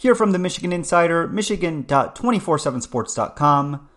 [0.00, 3.88] Here from the Michigan Insider, michigan.247sports.com.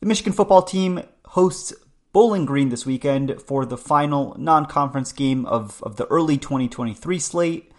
[0.00, 1.72] The Michigan football team hosts
[2.12, 7.18] Bowling Green this weekend for the final non conference game of, of the early 2023
[7.18, 7.72] slate.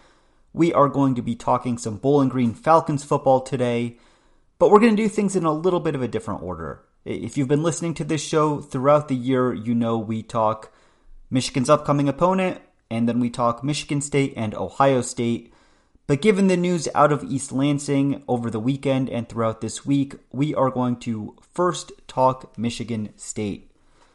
[0.52, 3.98] We are going to be talking some Bowling Green Falcons football today,
[4.58, 6.82] but we're going to do things in a little bit of a different order.
[7.04, 10.72] If you've been listening to this show throughout the year, you know we talk
[11.30, 15.54] Michigan's upcoming opponent, and then we talk Michigan State and Ohio State.
[16.08, 20.14] But given the news out of East Lansing over the weekend and throughout this week,
[20.32, 23.70] we are going to first talk Michigan State.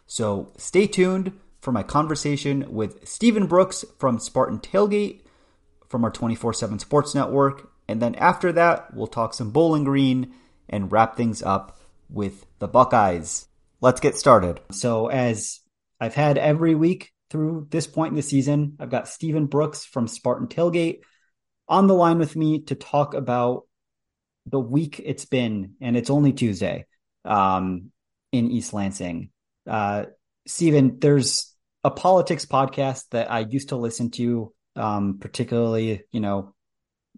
[0.08, 5.22] So stay tuned for my conversation with Stephen Brooks from Spartan Tailgate
[5.88, 7.70] from our 24 7 Sports Network.
[7.88, 10.34] And then after that, we'll talk some Bowling Green
[10.68, 13.46] and wrap things up with the Buckeyes.
[13.82, 14.62] Let's get started.
[14.72, 15.60] So, as
[16.02, 20.08] I've had every week through this point in the season, I've got Stephen Brooks from
[20.08, 21.02] Spartan Tailgate
[21.67, 23.64] on the line with me to talk about
[24.45, 26.86] the week it's been, and it's only Tuesday
[27.25, 27.92] um,
[28.31, 29.30] in East Lansing.
[29.66, 30.06] Uh,
[30.46, 36.53] Stephen, there's a politics podcast that I used to listen to, um, particularly, you know,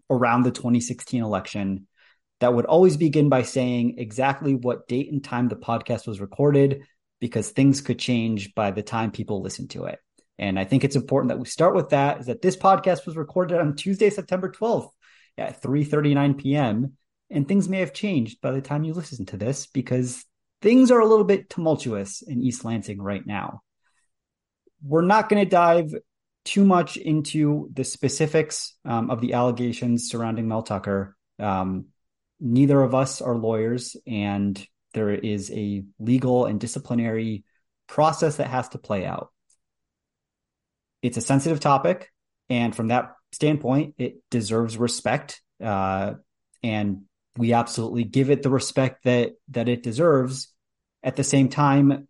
[0.09, 1.87] around the 2016 election,
[2.39, 6.83] that would always begin by saying exactly what date and time the podcast was recorded,
[7.19, 9.99] because things could change by the time people listen to it.
[10.37, 13.15] And I think it's important that we start with that is that this podcast was
[13.15, 14.89] recorded on Tuesday, September 12th
[15.37, 16.93] at 3:39 p.m.
[17.29, 20.25] and things may have changed by the time you listen to this because
[20.61, 23.61] things are a little bit tumultuous in East Lansing right now.
[24.83, 25.93] We're not going to dive
[26.43, 31.17] too much into the specifics um, of the allegations surrounding Mel Tucker.
[31.39, 31.87] Um,
[32.39, 34.63] neither of us are lawyers, and
[34.93, 37.45] there is a legal and disciplinary
[37.87, 39.31] process that has to play out
[41.05, 42.11] it's a sensitive topic,
[42.49, 45.41] and from that standpoint, it deserves respect.
[45.63, 46.15] Uh,
[46.63, 47.03] and
[47.37, 50.51] we absolutely give it the respect that that it deserves.
[51.03, 52.07] At the same time,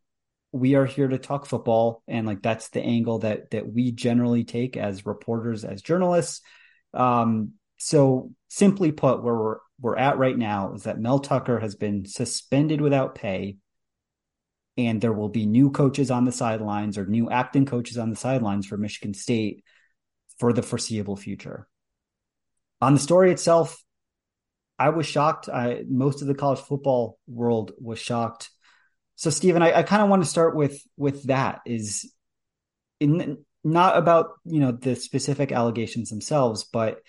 [0.51, 4.45] we are here to talk football, and like that's the angle that that we generally
[4.45, 6.41] take as reporters, as journalists.
[6.94, 11.75] Um, so simply put, where we're we're at right now is that Mel Tucker has
[11.75, 13.57] been suspended without pay
[14.78, 18.16] and there will be new coaches on the sidelines or new acting coaches on the
[18.16, 19.63] sidelines for Michigan State
[20.40, 21.68] for the foreseeable future.
[22.81, 23.81] On the story itself,
[24.78, 25.47] I was shocked.
[25.47, 28.50] I most of the college football world was shocked.
[29.16, 32.12] So, Stephen, I, I kind of want to start with with that is
[33.00, 37.00] in not about you know the specific allegations themselves, but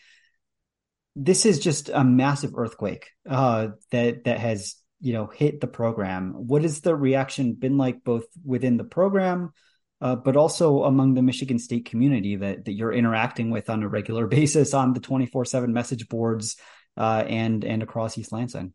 [1.16, 6.33] this is just a massive earthquake uh, that that has you know hit the program.
[6.33, 9.53] What has the reaction been like both within the program
[10.01, 13.89] uh, but also among the michigan state community that, that you're interacting with on a
[13.89, 16.57] regular basis on the 24-7 message boards
[16.97, 18.73] uh, and and across east lansing?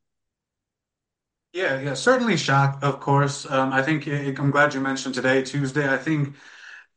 [1.54, 3.50] Yeah yeah certainly shocked of course.
[3.50, 5.92] Um, i think it, i'm glad you mentioned today tuesday.
[5.92, 6.36] I think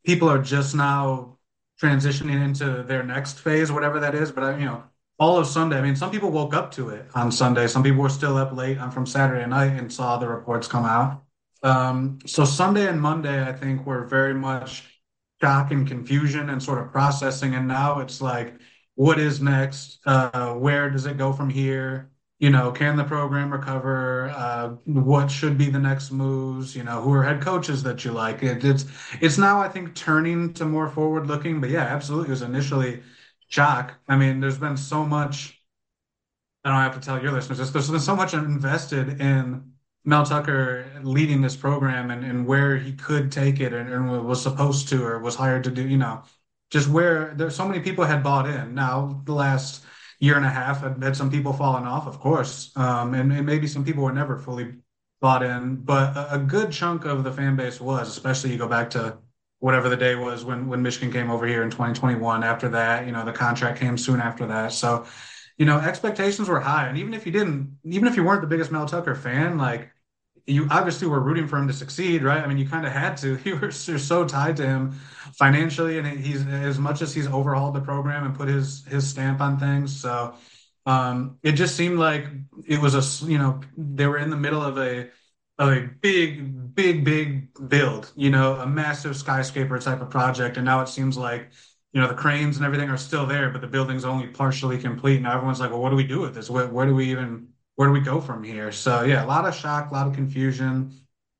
[0.04, 1.38] people are just now
[1.82, 4.84] transitioning into their next phase whatever that is but i you know
[5.18, 5.78] all of Sunday.
[5.78, 7.66] I mean, some people woke up to it on Sunday.
[7.66, 10.84] Some people were still up late on from Saturday night and saw the reports come
[10.84, 11.22] out.
[11.62, 14.84] Um, so Sunday and Monday, I think, were very much
[15.40, 17.54] shock and confusion and sort of processing.
[17.54, 18.54] And now it's like,
[18.96, 19.98] what is next?
[20.06, 22.10] Uh, where does it go from here?
[22.38, 24.30] You know, can the program recover?
[24.36, 26.74] Uh, what should be the next moves?
[26.76, 28.42] You know, who are head coaches that you like?
[28.42, 28.84] It, it's
[29.20, 31.60] it's now I think turning to more forward looking.
[31.60, 33.02] But yeah, absolutely, it was initially
[33.54, 33.94] shock.
[34.08, 35.62] I mean, there's been so much.
[36.64, 39.72] I don't have to tell your listeners There's been so much invested in
[40.04, 44.42] Mel Tucker leading this program and, and where he could take it and, and was
[44.42, 45.86] supposed to or was hired to do.
[45.86, 46.22] You know,
[46.70, 48.74] just where there's so many people had bought in.
[48.74, 49.84] Now, the last
[50.18, 53.44] year and a half had, had some people fallen off, of course, um, and, and,
[53.44, 54.72] maybe some people were never fully
[55.20, 58.68] bought in, but a, a, good chunk of the fan base was, especially you go
[58.68, 59.18] back to
[59.64, 62.44] whatever the day was when when Michigan came over here in 2021.
[62.44, 65.06] After that, you know, the contract came soon after that, so
[65.56, 68.46] you know, expectations were high, and even if you didn't, even if you weren't the
[68.46, 69.90] biggest Mel Tucker fan, like
[70.46, 72.42] you obviously were rooting for him to succeed, right?
[72.42, 73.38] I mean, you kind of had to.
[73.44, 75.00] You were you're so tied to him
[75.38, 79.40] financially, and he's as much as he's overhauled the program and put his his stamp
[79.40, 79.98] on things.
[79.98, 80.34] So
[80.84, 82.26] um, it just seemed like
[82.66, 85.08] it was a you know they were in the middle of a
[85.58, 88.12] a big, big, big build.
[88.16, 91.50] You know, a massive skyscraper type of project, and now it seems like
[91.92, 95.22] you know the cranes and everything are still there, but the building's only partially complete.
[95.22, 96.50] Now everyone's like, well, what do we do with this?
[96.50, 98.72] Where, where do we even where do we go from here?
[98.72, 100.92] So yeah, a lot of shock, a lot of confusion.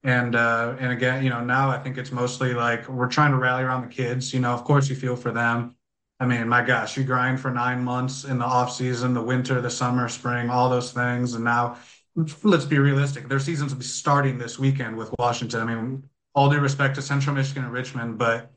[0.05, 3.39] And uh, and again, you know, now I think it's mostly like we're trying to
[3.39, 4.35] rally around the kids.
[4.35, 5.77] You know, of course you feel for them.
[6.21, 9.61] I mean, my gosh, you grind for nine months in the off season, the winter,
[9.61, 11.79] the summer, spring, all those things, and now
[12.43, 13.29] let's be realistic.
[13.29, 15.61] Their seasons starting this weekend with Washington.
[15.61, 16.03] I mean,
[16.35, 18.53] all due respect to Central Michigan and Richmond, but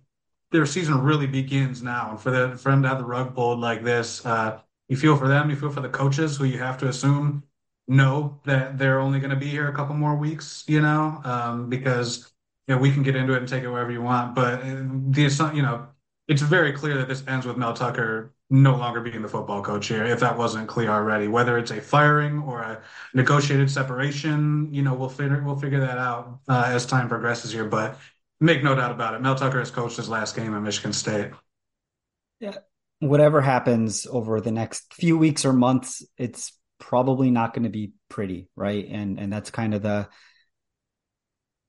[0.52, 2.12] their season really begins now.
[2.12, 5.18] And for them, for them to have the rug pulled like this, uh, you feel
[5.18, 5.50] for them.
[5.50, 7.44] You feel for the coaches who you have to assume
[7.88, 11.70] know that they're only going to be here a couple more weeks, you know, um,
[11.70, 12.32] because
[12.68, 14.36] you know, we can get into it and take it wherever you want.
[14.36, 15.88] But the you know,
[16.28, 19.88] it's very clear that this ends with Mel Tucker no longer being the football coach
[19.88, 21.28] here, if that wasn't clear already.
[21.28, 22.82] Whether it's a firing or a
[23.14, 27.66] negotiated separation, you know, we'll figure we'll figure that out uh, as time progresses here.
[27.66, 28.00] But
[28.40, 31.32] make no doubt about it, Mel Tucker has coached his last game at Michigan State.
[32.40, 32.58] Yeah.
[33.00, 37.94] Whatever happens over the next few weeks or months, it's probably not going to be
[38.10, 38.88] pretty, right?
[38.90, 40.08] And and that's kind of the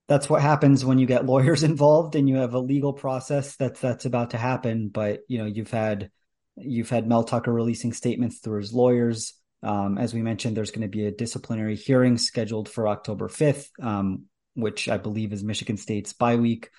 [0.06, 3.80] that's what happens when you get lawyers involved and you have a legal process that's
[3.80, 4.90] that's about to happen.
[4.90, 6.10] But you know, you've had
[6.60, 9.34] you've had Mel Tucker releasing statements through his lawyers.
[9.62, 13.68] Um, as we mentioned, there's going to be a disciplinary hearing scheduled for October 5th,
[13.82, 14.24] um,
[14.54, 16.70] which I believe is Michigan State's bye week.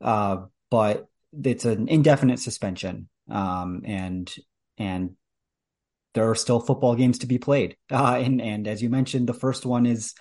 [0.00, 1.06] Uh, but
[1.44, 4.32] it's an indefinite suspension, um, and
[4.78, 5.12] and
[6.14, 7.76] there are still football games to be played.
[7.90, 10.14] Uh, and and as you mentioned, the first one is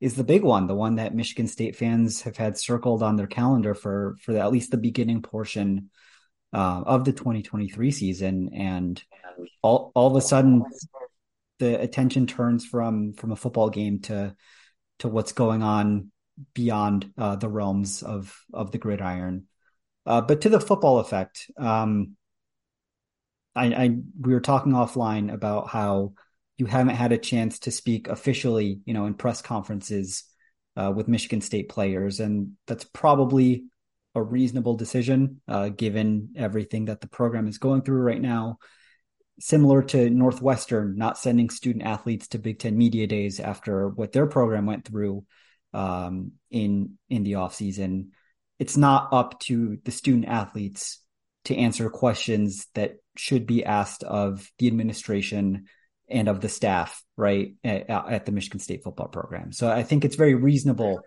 [0.00, 3.26] is the big one, the one that Michigan State fans have had circled on their
[3.26, 5.90] calendar for for the, at least the beginning portion
[6.52, 8.50] uh, of the 2023 season.
[8.54, 9.02] And
[9.62, 10.64] all all of a sudden,
[11.58, 14.34] the attention turns from from a football game to
[15.00, 16.10] to what's going on
[16.54, 19.46] beyond uh, the realms of of the gridiron.
[20.06, 22.16] Uh, but to the football effect, um,
[23.54, 26.14] I, I we were talking offline about how
[26.56, 30.24] you haven't had a chance to speak officially, you know, in press conferences
[30.76, 33.64] uh, with Michigan State players, and that's probably
[34.18, 38.58] a reasonable decision uh, given everything that the program is going through right now.
[39.40, 44.26] Similar to Northwestern not sending student athletes to Big Ten media days after what their
[44.26, 45.24] program went through
[45.72, 48.12] um, in in the off season,
[48.58, 51.00] it's not up to the student athletes
[51.44, 55.66] to answer questions that should be asked of the administration
[56.08, 59.52] and of the staff, right, at, at, the Michigan State football program.
[59.52, 61.02] So I think it's very reasonable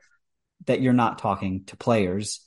[0.68, 2.42] that you're not talking to players.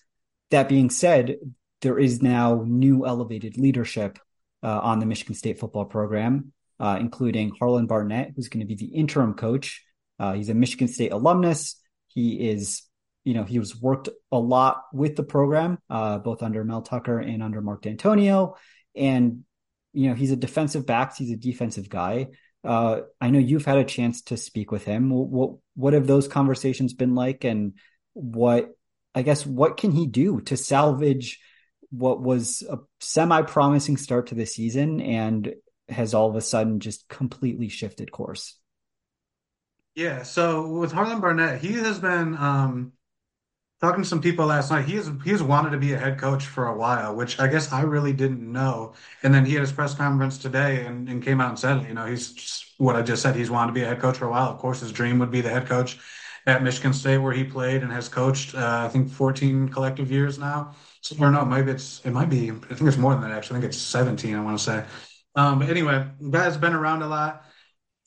[0.54, 1.38] That being said,
[1.82, 4.20] there is now new elevated leadership
[4.62, 8.76] uh, on the Michigan State football program, uh, including Harlon Barnett, who's going to be
[8.76, 9.82] the interim coach.
[10.20, 11.74] Uh, he's a Michigan State alumnus.
[12.06, 12.82] He is,
[13.24, 17.18] you know, he was worked a lot with the program, uh, both under Mel Tucker
[17.18, 18.54] and under Mark Dantonio.
[18.94, 19.42] And
[19.92, 21.16] you know, he's a defensive back.
[21.16, 22.28] He's a defensive guy.
[22.62, 25.10] Uh, I know you've had a chance to speak with him.
[25.10, 27.72] What what have those conversations been like, and
[28.12, 28.70] what
[29.14, 31.40] I guess what can he do to salvage
[31.90, 35.54] what was a semi promising start to the season and
[35.88, 38.56] has all of a sudden just completely shifted course?
[39.94, 42.92] Yeah, so with Harlon Barnett, he has been um,
[43.80, 46.66] talking to some people last night, he's he's wanted to be a head coach for
[46.66, 48.94] a while, which I guess I really didn't know.
[49.22, 51.94] And then he had his press conference today and, and came out and said, you
[51.94, 53.36] know, he's just, what I just said.
[53.36, 54.48] He's wanted to be a head coach for a while.
[54.48, 55.98] Of course, his dream would be the head coach
[56.46, 58.54] at Michigan State, where he played and has coached.
[58.54, 60.74] Uh, I think 14 collective years now.
[61.00, 62.50] So, or no, maybe it's it might be.
[62.50, 63.30] I think it's more than that.
[63.30, 64.34] Actually, I think it's 17.
[64.34, 64.84] I want to say.
[65.34, 67.44] Um, but anyway, guy's been around a lot.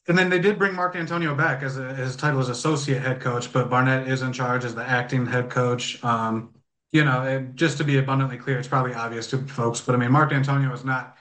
[0.07, 3.19] And then they did bring Mark Dantonio back as a, his title as associate head
[3.19, 6.01] coach, but Barnett is in charge as the acting head coach.
[6.03, 6.53] Um,
[6.93, 10.11] you know, just to be abundantly clear, it's probably obvious to folks, but I mean,
[10.11, 11.16] Mark Dantonio is not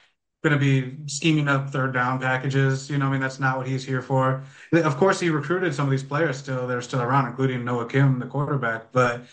[0.49, 2.89] going to be scheming up third down packages.
[2.89, 4.43] You know, I mean, that's not what he's here for.
[4.73, 8.19] Of course, he recruited some of these players still they're still around, including Noah Kim,
[8.19, 8.93] the quarterback.
[8.93, 9.25] But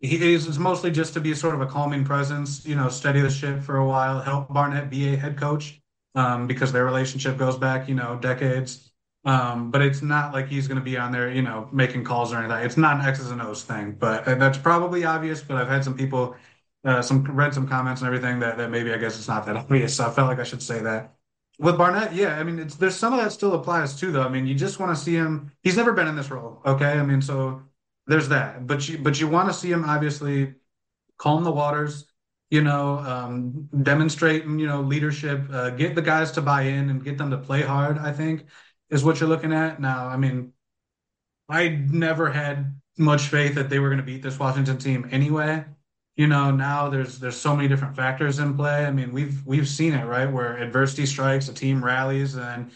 [0.00, 3.30] he is mostly just to be sort of a calming presence, you know, steady the
[3.30, 5.80] ship for a while, help Barnett be a head coach
[6.14, 8.90] um, because their relationship goes back, you know, decades.
[9.24, 12.32] Um, but it's not like he's going to be on there, you know, making calls
[12.32, 12.64] or anything.
[12.64, 15.42] It's not an X's and O's thing, but that's probably obvious.
[15.42, 16.34] But I've had some people,
[16.84, 19.56] uh, some read some comments and everything that, that maybe I guess it's not that
[19.56, 19.96] obvious.
[19.96, 21.14] So I felt like I should say that.
[21.58, 24.22] With Barnett, yeah, I mean, there's some of that still applies too, though.
[24.22, 25.52] I mean, you just want to see him.
[25.62, 26.92] He's never been in this role, okay?
[26.92, 27.62] I mean, so
[28.06, 28.66] there's that.
[28.66, 30.54] But you but you want to see him obviously
[31.18, 32.06] calm the waters,
[32.50, 37.04] you know, um, demonstrate you know leadership, uh, get the guys to buy in and
[37.04, 37.98] get them to play hard.
[37.98, 38.46] I think
[38.88, 40.06] is what you're looking at now.
[40.08, 40.52] I mean,
[41.48, 45.64] I never had much faith that they were going to beat this Washington team anyway.
[46.16, 48.84] You know, now there's there's so many different factors in play.
[48.84, 52.70] I mean, we've we've seen it right where adversity strikes, a team rallies, and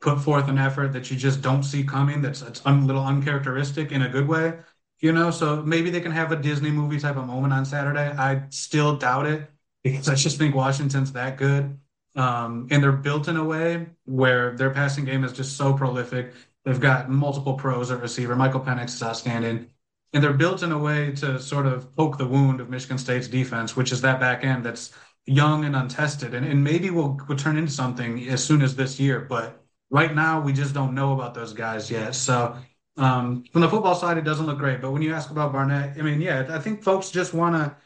[0.00, 2.20] put forth an effort that you just don't see coming.
[2.22, 4.54] That's it's a little uncharacteristic in a good way
[5.00, 8.10] you know, so maybe they can have a Disney movie type of moment on Saturday.
[8.10, 9.50] I still doubt it
[9.82, 11.78] because I just think Washington's that good.
[12.16, 16.34] Um, and they're built in a way where their passing game is just so prolific.
[16.64, 18.36] They've got multiple pros at receiver.
[18.36, 19.68] Michael Penix is outstanding.
[20.12, 23.28] And they're built in a way to sort of poke the wound of Michigan State's
[23.28, 24.92] defense, which is that back end that's
[25.26, 26.34] young and untested.
[26.34, 29.20] And, and maybe we'll, we'll turn into something as soon as this year.
[29.20, 32.14] But right now, we just don't know about those guys yet.
[32.14, 32.56] So
[32.96, 34.80] um, from the football side, it doesn't look great.
[34.80, 37.76] But when you ask about Barnett, I mean, yeah, I think folks just want to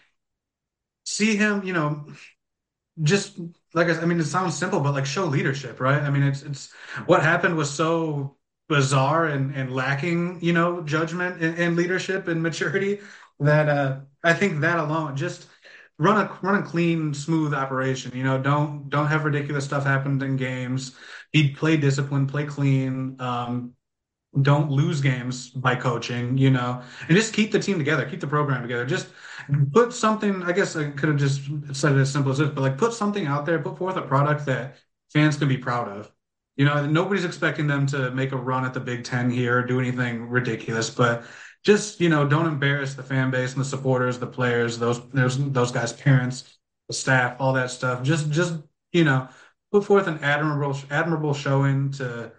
[1.05, 2.07] see him, you know,
[3.03, 3.39] just
[3.75, 6.01] like I, I mean, it sounds simple, but like show leadership, right?
[6.01, 6.73] I mean, it's it's
[7.07, 8.37] what happened was so
[8.69, 13.01] bizarre and, and lacking, you know, judgment and, and leadership and maturity
[13.41, 15.47] that uh, I think that alone just
[15.99, 18.17] run a run a clean, smooth operation.
[18.17, 20.97] You know, don't don't have ridiculous stuff happen in games.
[21.33, 23.17] Be play discipline, play clean.
[23.21, 23.75] Um,
[24.43, 28.27] don't lose games by coaching, you know, and just keep the team together, keep the
[28.27, 28.85] program together.
[28.85, 29.09] Just
[29.73, 31.43] put something, I guess I could have just
[31.73, 34.03] said it as simple as this, but like put something out there, put forth a
[34.03, 34.77] product that
[35.13, 36.11] fans can be proud of.
[36.57, 39.63] You know, nobody's expecting them to make a run at the Big Ten here, or
[39.63, 41.25] do anything ridiculous, but
[41.65, 45.53] just, you know, don't embarrass the fan base and the supporters, the players, those those
[45.53, 46.59] those guys' parents,
[46.89, 48.03] the staff, all that stuff.
[48.03, 48.55] Just just,
[48.93, 49.29] you know,
[49.73, 52.31] put forth an admirable admirable showing to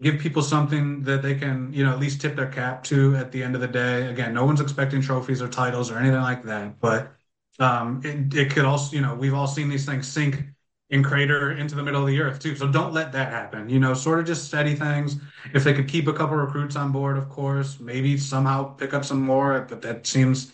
[0.00, 3.32] give people something that they can, you know, at least tip their cap to at
[3.32, 4.06] the end of the day.
[4.06, 7.12] Again, no one's expecting trophies or titles or anything like that, but
[7.58, 10.44] um, it, it could also, you know, we've all seen these things sink
[10.90, 12.56] and crater into the middle of the earth too.
[12.56, 13.68] So don't let that happen.
[13.68, 15.16] You know, sort of just steady things.
[15.52, 19.04] If they could keep a couple recruits on board, of course, maybe somehow pick up
[19.04, 20.52] some more, but that seems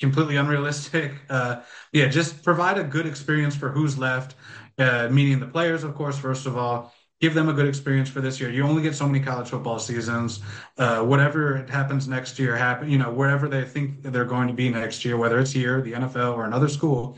[0.00, 1.12] completely unrealistic.
[1.30, 4.34] Uh, yeah, just provide a good experience for who's left,
[4.78, 8.20] uh, meaning the players, of course, first of all, give them a good experience for
[8.20, 8.50] this year.
[8.50, 10.40] You only get so many college football seasons.
[10.76, 14.68] Uh, whatever happens next year, happen you know wherever they think they're going to be
[14.70, 17.16] next year, whether it's here, the NFL, or another school,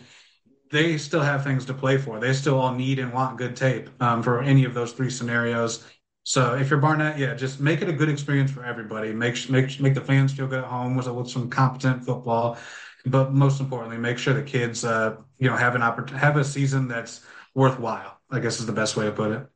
[0.72, 2.18] they still have things to play for.
[2.18, 5.86] They still all need and want good tape um, for any of those three scenarios.
[6.24, 9.12] So if you're Barnett, yeah, just make it a good experience for everybody.
[9.12, 12.56] Make make make the fans feel good at home with, with some competent football,
[13.04, 16.44] but most importantly, make sure the kids, uh, you know, have an opportunity, have a
[16.44, 17.20] season that's
[17.54, 18.18] worthwhile.
[18.30, 19.46] I guess is the best way to put it.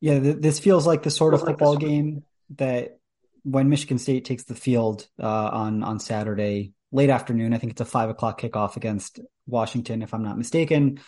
[0.00, 2.24] Yeah, th- this feels like the sort of football game
[2.56, 2.98] that
[3.44, 7.80] when Michigan State takes the field uh, on on Saturday late afternoon, I think it's
[7.80, 11.00] a five o'clock kickoff against Washington, if I'm not mistaken.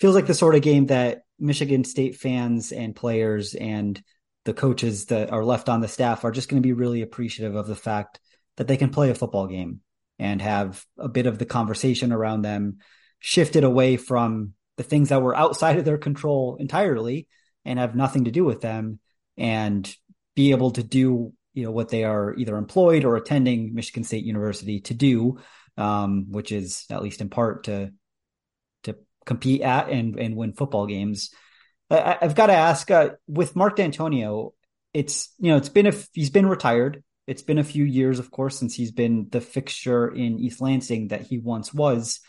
[0.00, 4.02] Feels like the sort of game that Michigan State fans and players and
[4.44, 7.54] the coaches that are left on the staff are just going to be really appreciative
[7.54, 8.20] of the fact
[8.56, 9.80] that they can play a football game
[10.18, 12.78] and have a bit of the conversation around them
[13.20, 17.26] shifted away from the things that were outside of their control entirely
[17.64, 18.98] and have nothing to do with them
[19.36, 19.96] and
[20.34, 24.24] be able to do you know what they are either employed or attending Michigan State
[24.24, 25.38] University to do,
[25.76, 27.92] um, which is at least in part to
[28.84, 31.30] to compete at and and win football games.
[31.90, 34.52] I, have got to ask uh, with Mark Dantonio,
[34.92, 37.02] it's you know it's been a he's been retired.
[37.26, 41.08] It's been a few years, of course, since he's been the fixture in East Lansing
[41.08, 42.20] that he once was.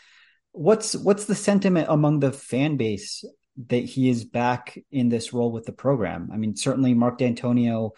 [0.52, 3.24] What's what's the sentiment among the fan base
[3.68, 6.30] that he is back in this role with the program.
[6.32, 7.92] I mean, certainly Mark Dantonio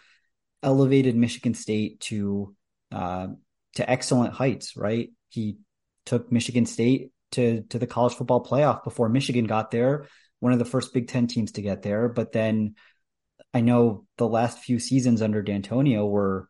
[0.62, 2.55] elevated Michigan State to
[2.93, 3.28] uh,
[3.79, 4.77] to excellent heights.
[4.77, 5.59] Right, he
[6.07, 10.07] took Michigan State to to the college football playoff before Michigan got there.
[10.41, 12.77] One of the first Big Ten teams to get there, but then
[13.53, 16.49] I know the last few seasons under Dantonio were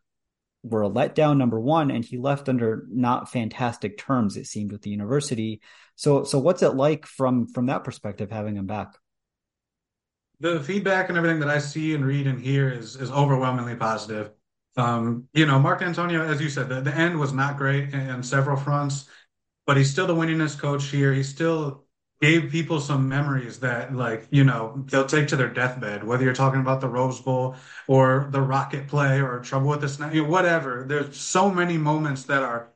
[0.63, 4.81] were a letdown number one and he left under not fantastic terms it seemed with
[4.81, 5.61] the university
[5.95, 8.97] so so what's it like from from that perspective having him back
[10.41, 14.31] the feedback and everything that i see and read and hear is is overwhelmingly positive
[14.79, 17.99] um you know mark Dantonio, as you said the, the end was not great in,
[18.09, 19.09] in several fronts
[19.67, 21.13] but he's still the winningest coach here.
[21.13, 21.83] He still
[22.21, 26.33] gave people some memories that like you know they'll take to their deathbed whether you're
[26.33, 27.55] talking about the rose bowl
[27.87, 31.77] or the rocket play or trouble with the snap you know, whatever there's so many
[31.77, 32.71] moments that are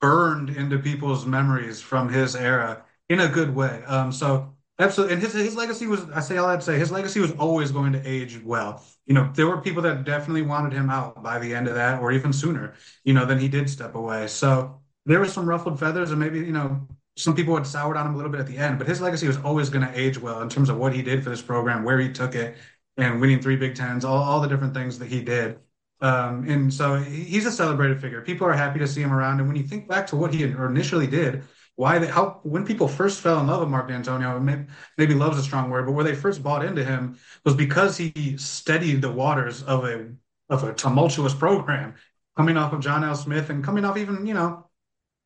[0.00, 5.22] burned into people's memories from his era in a good way um so absolutely and
[5.22, 8.02] his his legacy was i say all i'd say his legacy was always going to
[8.08, 11.68] age well you know there were people that definitely wanted him out by the end
[11.68, 15.32] of that or even sooner you know than he did step away so there was
[15.32, 18.30] some ruffled feathers and maybe you know some people had soured on him a little
[18.30, 20.68] bit at the end, but his legacy was always going to age well in terms
[20.68, 22.56] of what he did for this program, where he took it,
[22.96, 25.58] and winning three Big Tens, all, all the different things that he did.
[26.00, 28.20] Um, and so he's a celebrated figure.
[28.20, 29.38] People are happy to see him around.
[29.38, 31.44] And when you think back to what he initially did,
[31.76, 35.42] why they, how when people first fell in love with Mark Dantonio, maybe, love's a
[35.42, 39.62] strong word, but where they first bought into him was because he steadied the waters
[39.62, 40.12] of a
[40.50, 41.94] of a tumultuous program,
[42.36, 43.16] coming off of John L.
[43.16, 44.66] Smith and coming off even you know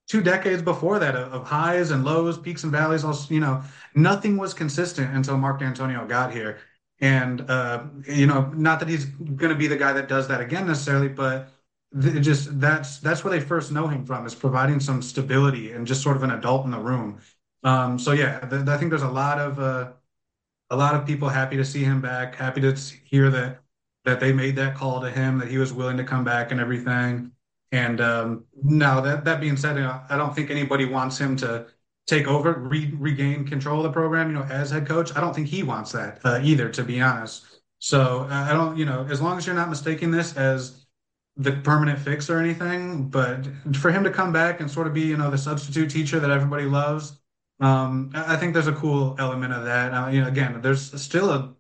[0.09, 3.05] two decades before that of, of highs and lows, peaks and valleys.
[3.05, 3.63] Also, you know,
[3.95, 6.59] nothing was consistent until Mark Dantonio got here.
[7.01, 10.41] And uh, you know, not that he's going to be the guy that does that
[10.41, 11.51] again necessarily, but
[12.01, 15.87] th- just that's that's where they first know him from is providing some stability and
[15.87, 17.19] just sort of an adult in the room.
[17.65, 19.93] Um, so yeah, th- I think there's a lot of uh,
[20.71, 23.61] a lot of people happy to see him back, happy to hear that
[24.05, 26.61] that they made that call to him, that he was willing to come back and
[26.61, 27.33] everything.
[27.73, 31.67] And um, now that that being said, I don't think anybody wants him to
[32.07, 34.31] take over, re- regain control of the program.
[34.31, 37.01] You know, as head coach, I don't think he wants that uh, either, to be
[37.01, 37.45] honest.
[37.81, 40.87] So I don't, you know, as long as you're not mistaking this as
[41.39, 45.03] the permanent fix or anything, but for him to come back and sort of be,
[45.03, 47.19] you know, the substitute teacher that everybody loves,
[47.61, 49.95] um, I think there's a cool element of that.
[49.95, 51.55] Uh, you know, again, there's still a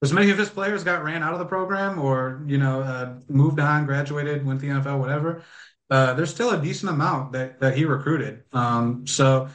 [0.00, 3.14] as many of his players got ran out of the program or you know uh,
[3.28, 5.42] moved on, graduated, went to the NFL, whatever.
[5.90, 8.44] Uh, there's still a decent amount that that he recruited.
[8.52, 9.48] Um, so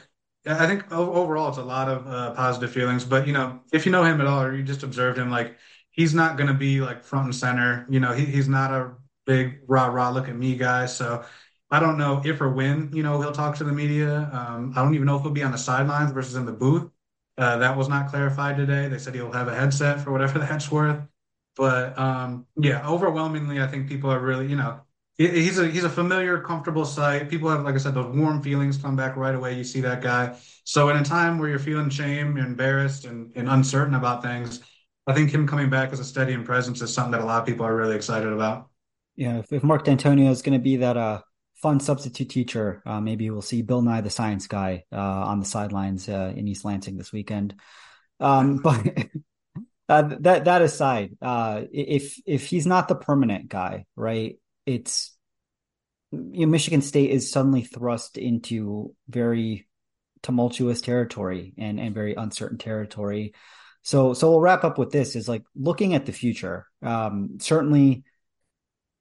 [0.46, 3.06] I think overall it's a lot of uh, positive feelings.
[3.06, 5.58] But you know, if you know him at all or you just observed him, like
[5.92, 7.86] he's not going to be like front and center.
[7.90, 8.92] You know, he, he's not a
[9.26, 10.86] big rah rah look at me guy.
[10.86, 11.24] So
[11.72, 14.30] I don't know if or when you know he'll talk to the media.
[14.32, 16.90] Um, I don't even know if he'll be on the sidelines versus in the booth.
[17.38, 18.88] Uh, that was not clarified today.
[18.88, 21.02] They said he'll have a headset for whatever that's worth.
[21.56, 24.82] But um, yeah, overwhelmingly, I think people are really, you know,
[25.18, 27.30] he's a he's a familiar, comfortable sight.
[27.30, 29.56] People have, like I said, those warm feelings come back right away.
[29.56, 30.38] You see that guy.
[30.64, 34.62] So in a time where you're feeling shame, embarrassed, and, and uncertain about things,
[35.06, 37.42] I think him coming back as a steady and presence is something that a lot
[37.42, 38.70] of people are really excited about.
[39.16, 41.22] Yeah, if, if Mark Dantonio is going to be that uh
[41.64, 42.84] fun substitute teacher.
[42.86, 46.46] Uh, maybe we'll see Bill Nye the Science Guy uh, on the sidelines uh, in
[46.46, 47.56] East Lansing this weekend.
[48.20, 49.08] Um, but
[49.88, 54.36] uh, that that aside, uh, if if he's not the permanent guy, right?
[54.66, 55.16] It's
[56.12, 59.68] you know, Michigan State is suddenly thrust into very
[60.22, 63.34] tumultuous territory and and very uncertain territory.
[63.84, 66.68] So so we'll wrap up with this: is like looking at the future.
[66.82, 68.04] Um, certainly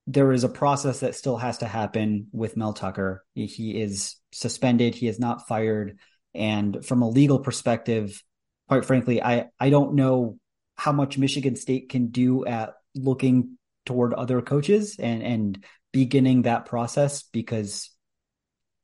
[0.06, 3.24] there is a process that still has to happen with Mel Tucker.
[3.34, 5.98] He is suspended, he is not fired.
[6.34, 8.22] And from a legal perspective,
[8.68, 10.38] quite frankly, I, I don't know
[10.76, 16.66] how much Michigan State can do at looking toward other coaches and, and beginning that
[16.66, 17.90] process because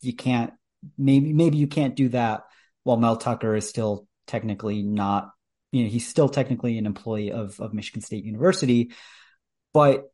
[0.00, 0.52] you can't
[0.96, 2.42] maybe maybe you can't do that
[2.84, 5.30] while Mel Tucker is still technically not
[5.72, 8.92] you know he's still technically an employee of of Michigan State University
[9.72, 10.04] but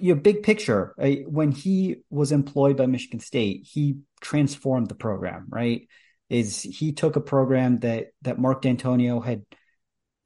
[0.00, 1.28] you know, big picture, right?
[1.28, 5.88] when he was employed by Michigan State, he transformed the program, right?
[6.28, 9.44] Is he took a program that that Mark Dantonio had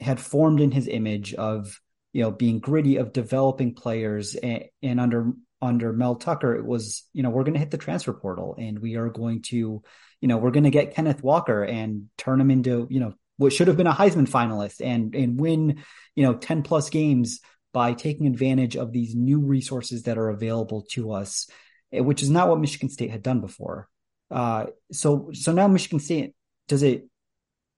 [0.01, 1.81] had formed in his image of
[2.13, 7.05] you know being gritty of developing players and, and under under Mel Tucker it was
[7.13, 9.83] you know we're going to hit the transfer portal and we are going to
[10.21, 13.53] you know we're going to get Kenneth Walker and turn him into you know what
[13.53, 15.83] should have been a Heisman finalist and and win
[16.17, 17.41] you know 10 plus games
[17.73, 21.49] by taking advantage of these new resources that are available to us,
[21.93, 23.89] eh, which is not what Michigan State had done before.
[24.31, 26.35] Uh, so, so now Michigan State
[26.69, 27.07] does it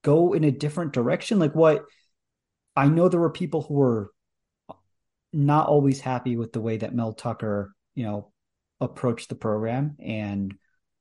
[0.02, 1.38] go in a different direction?
[1.38, 1.84] Like what?
[2.76, 4.10] I know there were people who were
[5.32, 8.32] not always happy with the way that Mel Tucker, you know,
[8.80, 10.54] approached the program, and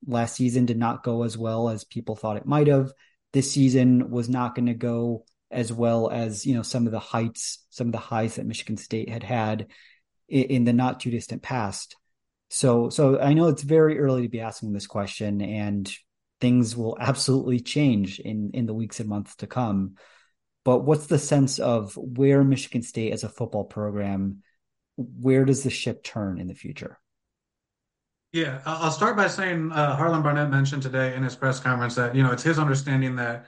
[0.06, 2.92] last season did not go as well as people thought it might have.
[3.32, 7.00] This season was not going to go as well as you know some of the
[7.00, 9.68] heights, some of the highs that Michigan State had had
[10.28, 11.96] in, in the not too distant past.
[12.50, 15.92] So, so I know it's very early to be asking this question, and
[16.40, 19.96] things will absolutely change in in the weeks and months to come.
[20.66, 24.44] But what's the sense of where Michigan State as a football program?
[24.96, 27.00] Where does the ship turn in the future?
[28.34, 32.16] Yeah, I'll start by saying uh, Harlon Barnett mentioned today in his press conference that
[32.16, 33.46] you know it's his understanding that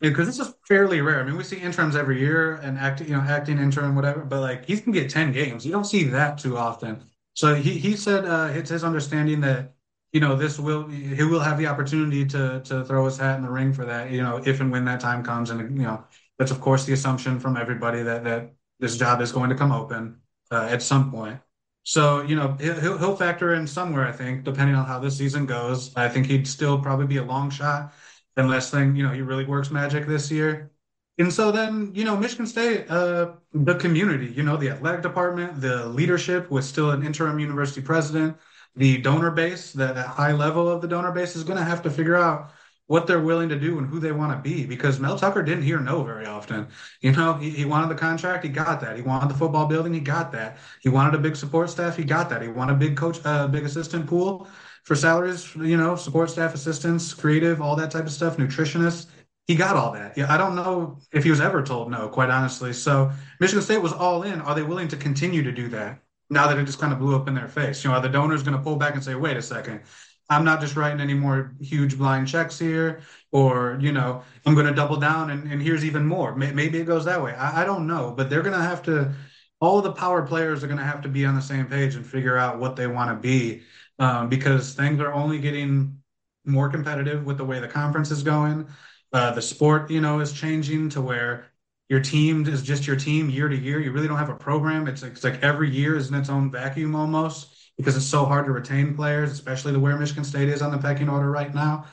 [0.00, 1.20] because this is fairly rare.
[1.20, 4.24] I mean, we see interims every year and acting, you know, acting interim, whatever.
[4.24, 5.64] But like he's gonna get ten games.
[5.64, 7.02] You don't see that too often.
[7.34, 9.74] So he he said uh, it's his understanding that
[10.12, 13.42] you know this will he will have the opportunity to to throw his hat in
[13.42, 14.10] the ring for that.
[14.10, 16.04] You know, if and when that time comes, and you know
[16.38, 19.72] that's of course the assumption from everybody that that this job is going to come
[19.72, 20.18] open
[20.50, 21.38] uh, at some point.
[21.84, 25.46] So, you know, he'll, he'll factor in somewhere, I think, depending on how this season
[25.46, 25.96] goes.
[25.96, 27.94] I think he'd still probably be a long shot
[28.36, 30.70] unless thing, you know, he really works magic this year.
[31.18, 35.60] And so then, you know, Michigan State, uh, the community, you know, the athletic department,
[35.60, 38.36] the leadership with still an interim university president,
[38.74, 41.82] the donor base, that, that high level of the donor base is going to have
[41.82, 42.50] to figure out
[42.86, 45.64] what they're willing to do and who they want to be because Mel Tucker didn't
[45.64, 46.68] hear no very often.
[47.00, 48.94] You know, he, he wanted the contract, he got that.
[48.94, 50.58] He wanted the football building, he got that.
[50.82, 52.42] He wanted a big support staff, he got that.
[52.42, 54.46] He wanted a big coach, uh, big assistant pool
[54.86, 59.06] for salaries, you know, support staff, assistants, creative, all that type of stuff, nutritionists.
[59.48, 60.16] He got all that.
[60.16, 62.72] Yeah, I don't know if he was ever told no, quite honestly.
[62.72, 64.40] So Michigan State was all in.
[64.40, 66.00] Are they willing to continue to do that?
[66.30, 68.08] Now that it just kind of blew up in their face, you know, are the
[68.08, 69.82] donors going to pull back and say, "Wait a second,
[70.28, 74.66] I'm not just writing any more huge blind checks here, or you know, I'm going
[74.66, 76.34] to double down and, and here's even more.
[76.34, 77.34] Maybe it goes that way.
[77.34, 79.12] I, I don't know, but they're going to have to.
[79.60, 82.04] All the power players are going to have to be on the same page and
[82.04, 83.62] figure out what they want to be,
[83.98, 85.98] um, because things are only getting
[86.44, 88.66] more competitive with the way the conference is going.
[89.12, 91.46] Uh, the sport, you know, is changing to where
[91.88, 93.80] your team is just your team year to year.
[93.80, 94.88] You really don't have a program.
[94.88, 98.46] It's, it's like every year is in its own vacuum almost because it's so hard
[98.46, 101.86] to retain players, especially the where Michigan State is on the pecking order right now.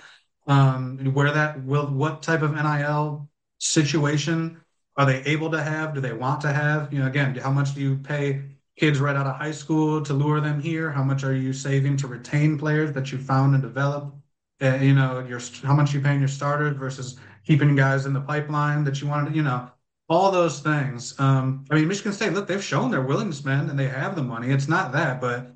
[0.47, 4.59] Um, where that will, what type of NIL situation
[4.97, 5.93] are they able to have?
[5.93, 6.91] Do they want to have?
[6.91, 8.43] You know, again, how much do you pay
[8.77, 10.91] kids right out of high school to lure them here?
[10.91, 14.15] How much are you saving to retain players that you found and developed?
[14.61, 18.21] Uh, you know, your how much you paying your starters versus keeping guys in the
[18.21, 19.35] pipeline that you wanted.
[19.35, 19.69] You know,
[20.09, 21.19] all those things.
[21.19, 24.23] Um, I mean, Michigan State, look, they've shown their willingness, man, and they have the
[24.23, 24.51] money.
[24.51, 25.55] It's not that, but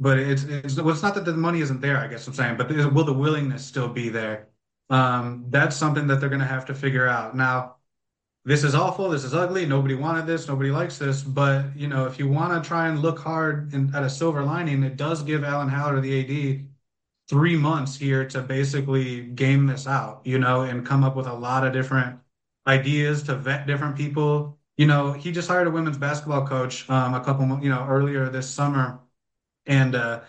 [0.00, 1.98] but it's it's well, it's not that the money isn't there.
[1.98, 4.48] I guess I'm saying, but will the willingness still be there?
[4.90, 7.36] Um, that's something that they're going to have to figure out.
[7.36, 7.76] Now,
[8.44, 9.08] this is awful.
[9.08, 9.66] This is ugly.
[9.66, 10.48] Nobody wanted this.
[10.48, 11.22] Nobody likes this.
[11.22, 14.44] But you know, if you want to try and look hard in, at a silver
[14.44, 16.66] lining, it does give Alan Haller, the AD,
[17.28, 20.22] three months here to basically game this out.
[20.24, 22.18] You know, and come up with a lot of different
[22.66, 24.58] ideas to vet different people.
[24.76, 28.28] You know, he just hired a women's basketball coach um, a couple, you know, earlier
[28.28, 29.00] this summer
[29.66, 30.20] and uh,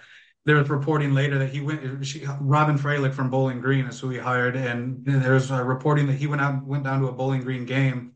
[0.45, 2.05] there was reporting later that he went.
[2.05, 6.13] She, Robyn Fralick from Bowling Green is who he hired, and there was reporting that
[6.13, 8.13] he went out went down to a Bowling Green game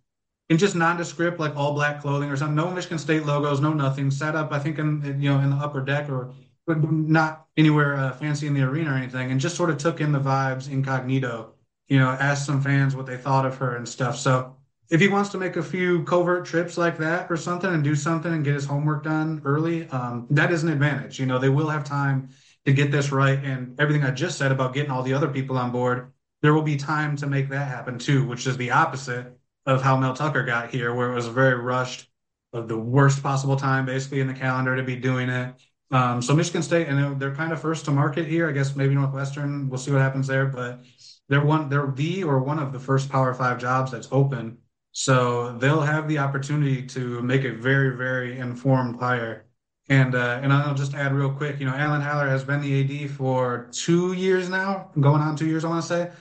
[0.49, 2.55] in just nondescript, like all black clothing or something.
[2.55, 4.11] No Michigan State logos, no nothing.
[4.11, 6.33] Sat up, I think, in you know in the upper deck or
[6.67, 10.11] not anywhere uh, fancy in the arena or anything, and just sort of took in
[10.11, 11.53] the vibes incognito.
[11.87, 14.17] You know, asked some fans what they thought of her and stuff.
[14.17, 14.56] So
[14.89, 17.95] if he wants to make a few covert trips like that or something and do
[17.95, 21.19] something and get his homework done early, um, that is an advantage.
[21.19, 22.29] You know, they will have time
[22.65, 23.43] to get this right.
[23.43, 26.61] And everything I just said about getting all the other people on board, there will
[26.61, 30.43] be time to make that happen too, which is the opposite of how Mel Tucker
[30.43, 32.07] got here, where it was very rushed
[32.53, 35.53] of the worst possible time basically in the calendar to be doing it.
[35.91, 38.47] Um, so Michigan State, and they're, they're kind of first to market here.
[38.47, 40.83] I guess maybe Northwestern, we'll see what happens there, but
[41.27, 44.57] they're one, they're the or one of the first Power Five jobs that's open
[44.97, 49.45] so they'll have the opportunity to make a very, very informed hire.
[49.89, 53.03] And uh, and I'll just add real quick, you know, Alan Haller has been the
[53.03, 56.11] AD for two years now, going on two years, I want to say,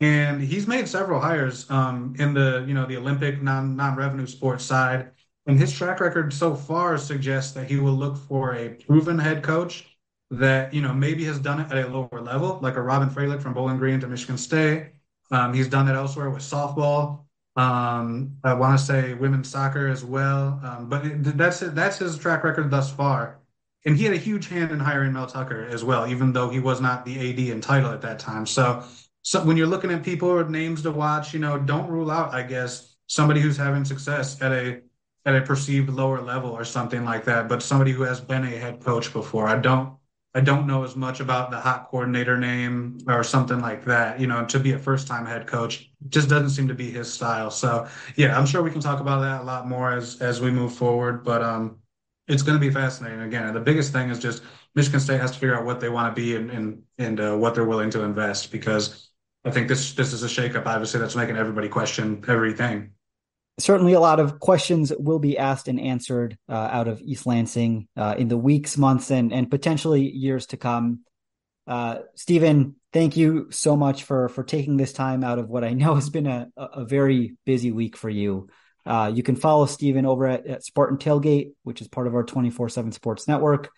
[0.00, 4.26] and he's made several hires um, in the you know the Olympic non non revenue
[4.26, 5.10] sports side.
[5.46, 9.42] And his track record so far suggests that he will look for a proven head
[9.42, 9.86] coach
[10.30, 13.42] that you know maybe has done it at a lower level, like a Robyn Fralick
[13.42, 14.92] from Bowling Green to Michigan State.
[15.30, 17.23] Um, he's done it elsewhere with softball.
[17.56, 20.60] Um, I want to say women's soccer as well.
[20.64, 23.40] Um, but it, that's that's his track record thus far.
[23.86, 26.58] And he had a huge hand in hiring Mel Tucker as well, even though he
[26.58, 28.46] was not the AD in title at that time.
[28.46, 28.82] So,
[29.22, 32.32] so when you're looking at people or names to watch, you know, don't rule out,
[32.32, 34.80] I guess, somebody who's having success at a
[35.26, 38.48] at a perceived lower level or something like that, but somebody who has been a
[38.48, 39.46] head coach before.
[39.48, 39.96] I don't
[40.36, 44.18] I don't know as much about the hot coordinator name or something like that.
[44.18, 47.12] You know, to be a first time head coach just doesn't seem to be his
[47.12, 47.50] style.
[47.50, 50.50] So yeah, I'm sure we can talk about that a lot more as as we
[50.50, 51.24] move forward.
[51.24, 51.78] But um,
[52.26, 53.20] it's going to be fascinating.
[53.20, 54.42] Again, the biggest thing is just
[54.74, 57.36] Michigan State has to figure out what they want to be and and and uh,
[57.36, 59.10] what they're willing to invest because
[59.44, 60.66] I think this this is a shakeup.
[60.66, 62.93] Obviously, that's making everybody question everything.
[63.58, 67.88] Certainly a lot of questions will be asked and answered uh, out of East Lansing
[67.96, 71.00] uh, in the weeks, months, and and potentially years to come.
[71.66, 75.70] Uh, Stephen, thank you so much for for taking this time out of what I
[75.70, 78.48] know has been a a very busy week for you.
[78.86, 82.22] Uh, you can follow Stephen over at, at, Spartan Tailgate, which is part of our
[82.22, 83.70] 24 7 sports network.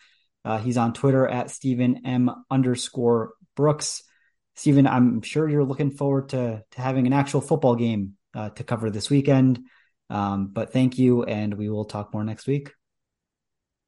[0.44, 4.02] Uh, he's on Twitter at Stephen M underscore Brooks.
[4.56, 8.62] Stephen, I'm sure you're looking forward to, to having an actual football game uh, to
[8.62, 9.64] cover this weekend.
[10.10, 12.72] Um, but thank you, and we will talk more next week.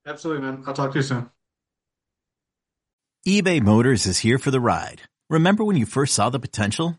[0.07, 0.65] Absolutely, man.
[0.67, 1.31] I'll talk to you soon.
[3.27, 5.03] eBay Motors is here for the ride.
[5.29, 6.99] Remember when you first saw the potential?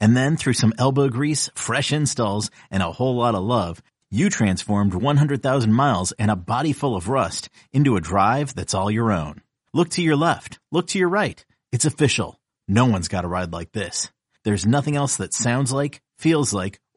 [0.00, 4.30] And then through some elbow grease, fresh installs, and a whole lot of love, you
[4.30, 9.12] transformed 100,000 miles and a body full of rust into a drive that's all your
[9.12, 9.42] own.
[9.72, 10.58] Look to your left.
[10.72, 11.44] Look to your right.
[11.72, 12.40] It's official.
[12.66, 14.10] No one's got a ride like this.
[14.44, 16.80] There's nothing else that sounds like, feels like,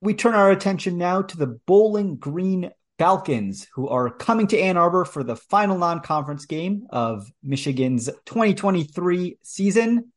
[0.00, 4.76] We turn our attention now to the Bowling Green Falcons, who are coming to Ann
[4.76, 10.12] Arbor for the final non conference game of Michigan's 2023 season.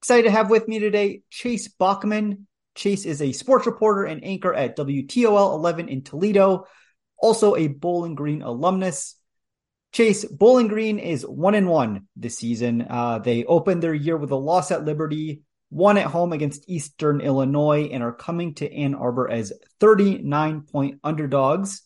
[0.00, 2.46] Excited to have with me today Chase Bachman.
[2.74, 6.64] Chase is a sports reporter and anchor at WTOL 11 in Toledo,
[7.18, 9.16] also a Bowling Green alumnus.
[9.92, 12.86] Chase, Bowling Green is one and one this season.
[12.88, 17.20] Uh, they opened their year with a loss at Liberty, one at home against Eastern
[17.20, 21.82] Illinois, and are coming to Ann Arbor as 39 point underdogs.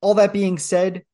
[0.00, 1.04] All that being said,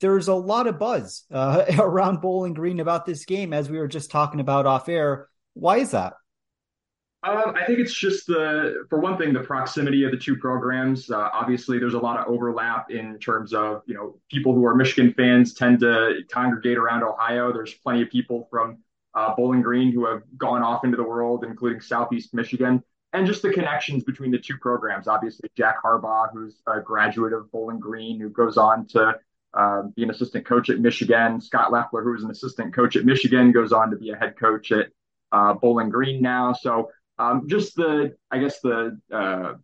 [0.00, 3.88] there's a lot of buzz uh, around Bowling Green about this game, as we were
[3.88, 5.28] just talking about off air.
[5.54, 6.14] Why is that?
[7.24, 11.10] Um, I think it's just the, for one thing, the proximity of the two programs.
[11.10, 14.74] Uh, obviously, there's a lot of overlap in terms of, you know, people who are
[14.74, 17.52] Michigan fans tend to congregate around Ohio.
[17.52, 18.78] There's plenty of people from
[19.18, 23.42] uh, Bowling Green who have gone off into the world, including Southeast Michigan, and just
[23.42, 25.08] the connections between the two programs.
[25.08, 29.18] Obviously, Jack Harbaugh, who's a graduate of Bowling Green, who goes on to
[29.54, 31.40] uh, be an assistant coach at Michigan.
[31.40, 34.38] Scott Loeffler, who was an assistant coach at Michigan, goes on to be a head
[34.38, 34.88] coach at
[35.32, 36.52] uh, Bowling Green now.
[36.52, 39.54] So um, just the, I guess the, uh,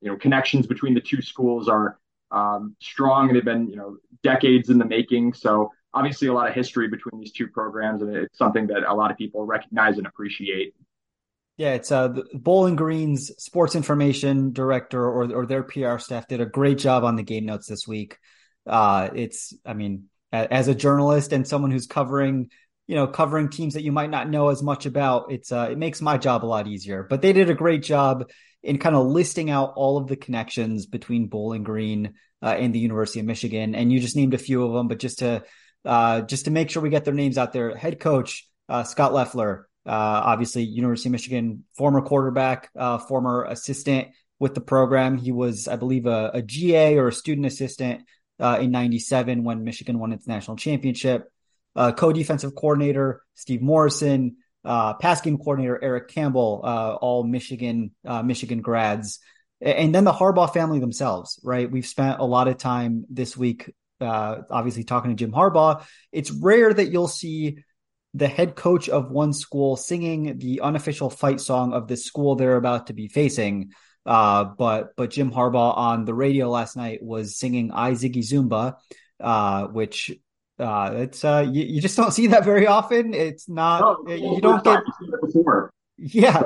[0.00, 1.98] you know, connections between the two schools are
[2.32, 5.34] um, strong and they've been, you know, decades in the making.
[5.34, 8.94] So obviously a lot of history between these two programs, and it's something that a
[8.94, 10.74] lot of people recognize and appreciate.
[11.56, 16.46] Yeah, it's uh, Bowling Green's sports information director or or their PR staff did a
[16.46, 18.18] great job on the game notes this week.
[18.66, 22.50] Uh, it's, I mean, as a journalist and someone who's covering,
[22.86, 25.78] you know, covering teams that you might not know as much about, it's uh, it
[25.78, 27.06] makes my job a lot easier.
[27.08, 28.30] But they did a great job
[28.62, 32.78] in kind of listing out all of the connections between Bowling Green uh, and the
[32.78, 33.74] University of Michigan.
[33.74, 35.44] And you just named a few of them, but just to
[35.84, 37.76] uh, just to make sure we get their names out there.
[37.76, 44.08] Head coach uh, Scott Loeffler, uh, obviously University of Michigan, former quarterback, uh, former assistant
[44.38, 45.18] with the program.
[45.18, 48.02] He was, I believe, a, a GA or a student assistant
[48.40, 51.30] uh, in '97 when Michigan won its national championship.
[51.76, 56.60] co-defensive coordinator Steve Morrison, pass game coordinator Eric Campbell,
[57.00, 57.92] all Michigan
[58.24, 59.20] Michigan grads
[59.60, 61.70] and then the Harbaugh family themselves, right?
[61.70, 63.72] We've spent a lot of time this week
[64.04, 67.58] uh, obviously talking to Jim Harbaugh, it's rare that you'll see
[68.14, 72.56] the head coach of one school singing the unofficial fight song of the school they're
[72.56, 73.72] about to be facing.
[74.06, 78.76] Uh, but but Jim Harbaugh on the radio last night was singing "Ay Ziggy Zoomba,"
[79.20, 80.12] uh, which
[80.58, 83.14] uh, it's uh, you, you, just don't see that very often.
[83.14, 84.82] It's not no, you don't get
[85.22, 85.72] before.
[85.96, 86.42] Yeah.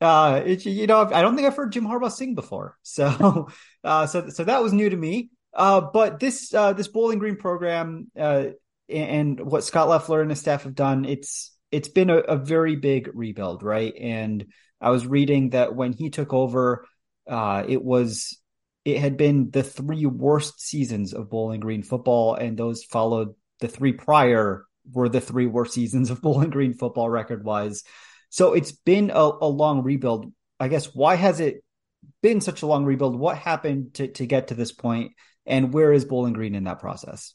[0.00, 3.48] Uh, it's you know I don't think I've heard Jim Harbaugh sing before, so
[3.84, 5.30] uh, so so that was new to me.
[5.56, 8.48] Uh, but this uh, this Bowling Green program, uh,
[8.90, 12.76] and what Scott Loeffler and his staff have done, it's it's been a, a very
[12.76, 13.94] big rebuild, right?
[13.98, 16.86] And I was reading that when he took over,
[17.26, 18.38] uh, it was
[18.84, 23.68] it had been the three worst seasons of Bowling Green football, and those followed the
[23.68, 27.82] three prior were the three worst seasons of Bowling Green football record wise.
[28.28, 30.32] So it's been a, a long rebuild.
[30.60, 31.64] I guess why has it
[32.22, 33.18] been such a long rebuild?
[33.18, 35.12] What happened to, to get to this point,
[35.46, 37.34] and where is Bowling Green in that process?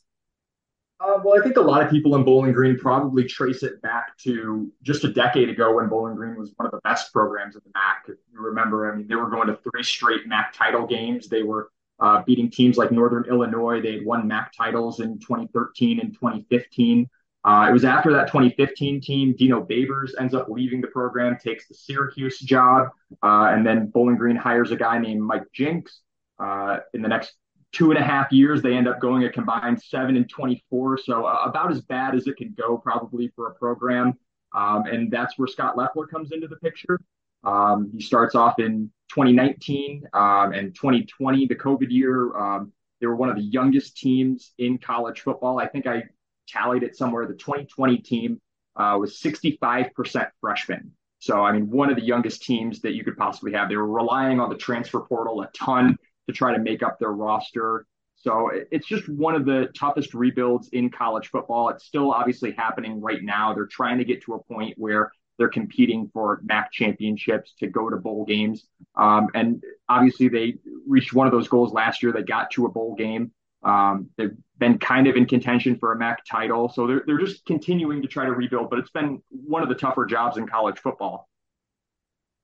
[1.00, 4.15] Uh, well, I think a lot of people in Bowling Green probably trace it back
[4.19, 7.62] to just a decade ago when Bowling Green was one of the best programs in
[7.65, 8.04] the MAC.
[8.08, 11.28] If you remember, I mean, they were going to three straight MAC title games.
[11.28, 13.82] They were uh, beating teams like Northern Illinois.
[13.82, 17.10] They had won MAC titles in 2013 and 2015.
[17.43, 21.67] Uh, it was after that 2015 team, Dino Babers ends up leaving the program, takes
[21.67, 22.89] the Syracuse job,
[23.24, 26.02] uh, and then Bowling Green hires a guy named Mike Jinks.
[26.38, 27.34] Uh, in the next
[27.71, 30.97] two and a half years, they end up going a combined seven and 24.
[30.99, 34.13] So uh, about as bad as it can go, probably for a program.
[34.53, 36.99] Um, and that's where Scott Loeffler comes into the picture.
[37.43, 42.36] Um, he starts off in 2019 um, and 2020, the COVID year.
[42.38, 45.60] Um, they were one of the youngest teams in college football.
[45.60, 46.03] I think I
[46.47, 47.25] tallied it somewhere.
[47.25, 48.41] The 2020 team
[48.75, 50.91] uh, was 65% freshmen.
[51.19, 53.69] So, I mean, one of the youngest teams that you could possibly have.
[53.69, 57.12] They were relying on the transfer portal a ton to try to make up their
[57.12, 57.86] roster.
[58.15, 61.69] So it's just one of the toughest rebuilds in college football.
[61.69, 63.53] It's still obviously happening right now.
[63.53, 67.89] They're trying to get to a point where they're competing for MAC championships to go
[67.89, 68.67] to bowl games.
[68.95, 70.55] Um, and obviously, they
[70.88, 72.12] reached one of those goals last year.
[72.12, 73.31] They got to a bowl game.
[73.63, 76.69] Um, they've been kind of in contention for a MAC title.
[76.69, 79.75] So they're, they're just continuing to try to rebuild, but it's been one of the
[79.75, 81.27] tougher jobs in college football.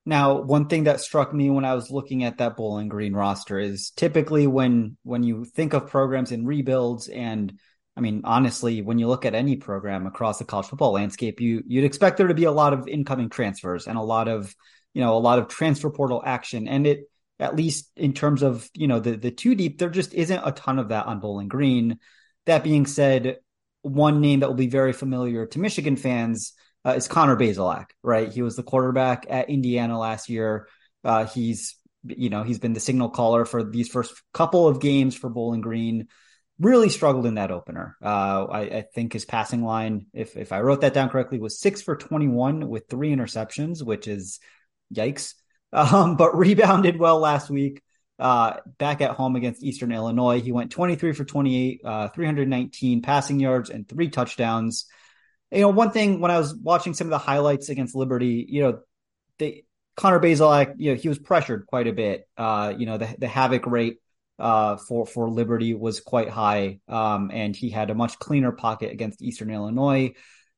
[0.07, 3.59] Now, one thing that struck me when I was looking at that Bowling Green roster
[3.59, 7.59] is typically when when you think of programs in rebuilds, and
[7.97, 11.61] I mean honestly, when you look at any program across the college football landscape, you
[11.67, 14.55] you'd expect there to be a lot of incoming transfers and a lot of
[14.93, 17.01] you know a lot of transfer portal action, and it
[17.37, 20.53] at least in terms of you know the the two deep, there just isn't a
[20.53, 21.99] ton of that on Bowling Green.
[22.45, 23.39] That being said,
[23.81, 26.53] one name that will be very familiar to Michigan fans
[26.87, 28.31] uh, is Connor Bazelak, right?
[28.31, 30.67] He was the quarterback at Indiana last year.
[31.03, 35.15] Uh, he's you know he's been the signal caller for these first couple of games
[35.15, 36.07] for Bowling Green.
[36.59, 37.97] Really struggled in that opener.
[38.01, 41.59] Uh, I, I, think his passing line, if if I wrote that down correctly, was
[41.59, 44.39] six for twenty one with three interceptions, which is
[44.93, 45.33] yikes.
[45.73, 47.81] Um, but rebounded well last week.
[48.17, 53.37] Uh, back at home against Eastern Illinois, he went 23 for 28, uh, 319 passing
[53.37, 54.85] yards and three touchdowns
[55.51, 58.61] you know, one thing when I was watching some of the highlights against Liberty, you
[58.61, 58.79] know,
[59.39, 59.63] they
[59.95, 62.27] Connor Bazelak, you know, he was pressured quite a bit.
[62.37, 63.97] Uh, you know, the the havoc rate
[64.39, 68.91] uh, for for Liberty was quite high, um, and he had a much cleaner pocket
[68.91, 70.13] against Eastern Illinois.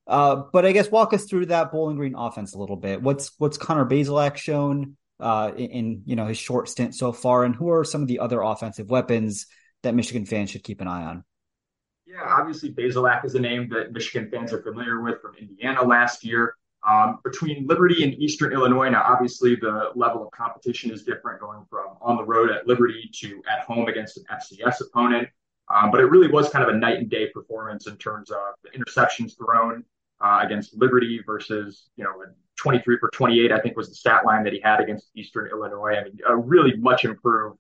[0.08, 3.02] Uh, but I guess walk us through that Bowling Green offense a little bit.
[3.02, 7.43] What's what's Connor Bazelak shown uh, in, in you know his short stint so far,
[7.43, 9.45] and who are some of the other offensive weapons
[9.84, 11.23] that Michigan fans should keep an eye on?
[12.10, 16.26] Yeah, obviously Bazelak is a name that Michigan fans are familiar with from Indiana last
[16.26, 16.56] year.
[16.88, 21.65] Um, between Liberty and Eastern Illinois, now obviously the level of competition is different going
[21.69, 25.28] from on the road at Liberty to at home against an FCS opponent.
[25.72, 28.39] Um, but it really was kind of a night and day performance in terms of
[28.63, 29.84] the interceptions thrown
[30.19, 32.24] uh, against Liberty versus, you know,
[32.56, 35.95] 23 for 28, I think was the stat line that he had against Eastern Illinois.
[35.95, 37.60] I mean, a really much improved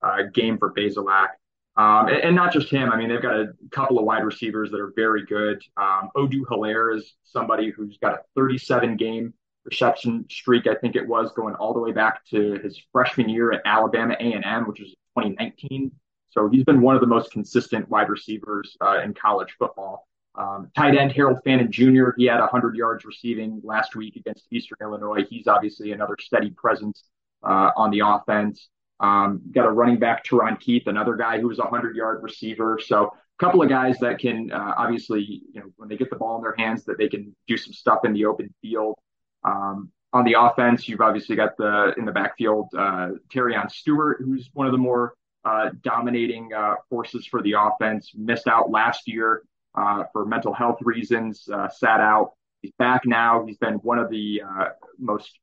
[0.00, 1.28] uh, game for Bazelak.
[1.76, 2.90] Um, and, and, not just him.
[2.90, 5.62] I mean, they've got a couple of wide receivers that are very good.
[5.76, 9.32] Um, Odieu Hilaire is somebody who's got a 37 game
[9.64, 10.66] reception streak.
[10.66, 14.14] I think it was going all the way back to his freshman year at Alabama
[14.18, 15.92] A&M, which was 2019.
[16.30, 20.06] So he's been one of the most consistent wide receivers uh, in college football.
[20.36, 22.10] Um, tight end Harold Fannin Jr.
[22.16, 25.24] He had 100 yards receiving last week against Eastern Illinois.
[25.28, 27.04] He's obviously another steady presence
[27.42, 28.68] uh, on the offense.
[29.00, 32.78] Um, got a running back, Ta'ron Keith, another guy who was a 100 yard receiver.
[32.84, 36.16] So a couple of guys that can uh, obviously, you know, when they get the
[36.16, 38.98] ball in their hands, that they can do some stuff in the open field.
[39.42, 44.50] Um, on the offense, you've obviously got the in the backfield, uh, Terion Stewart, who's
[44.52, 48.10] one of the more uh, dominating uh, forces for the offense.
[48.14, 49.42] Missed out last year
[49.74, 52.32] uh, for mental health reasons, uh, sat out.
[52.60, 53.46] He's back now.
[53.46, 54.64] He's been one of the uh,
[54.98, 55.38] most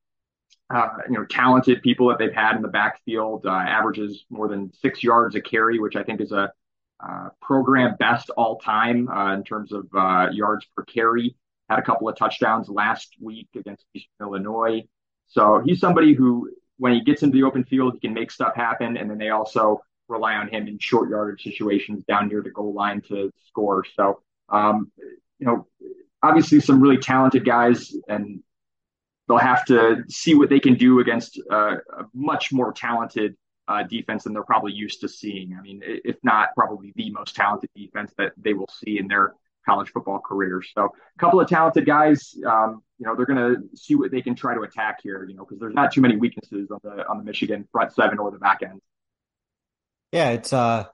[0.73, 4.71] uh, you know, talented people that they've had in the backfield, uh, averages more than
[4.73, 6.51] six yards a carry, which I think is a
[6.99, 11.35] uh, program best all time uh, in terms of uh, yards per carry.
[11.69, 14.83] Had a couple of touchdowns last week against Eastern Illinois.
[15.27, 18.55] So he's somebody who, when he gets into the open field, he can make stuff
[18.55, 18.97] happen.
[18.97, 22.73] And then they also rely on him in short yardage situations down near the goal
[22.73, 23.85] line to score.
[23.95, 24.91] So um,
[25.39, 25.67] you know,
[26.23, 28.41] obviously some really talented guys, and
[29.27, 33.35] they'll have to see what they can do against uh, a much more talented
[33.67, 35.55] uh, defense than they're probably used to seeing.
[35.57, 39.33] I mean, if not probably the most talented defense that they will see in their
[39.65, 40.71] college football careers.
[40.73, 44.21] So a couple of talented guys, um, you know, they're going to see what they
[44.21, 47.07] can try to attack here, you know, because there's not too many weaknesses on the
[47.07, 48.81] on the Michigan front seven or the back end.
[50.13, 50.85] Yeah, it's uh,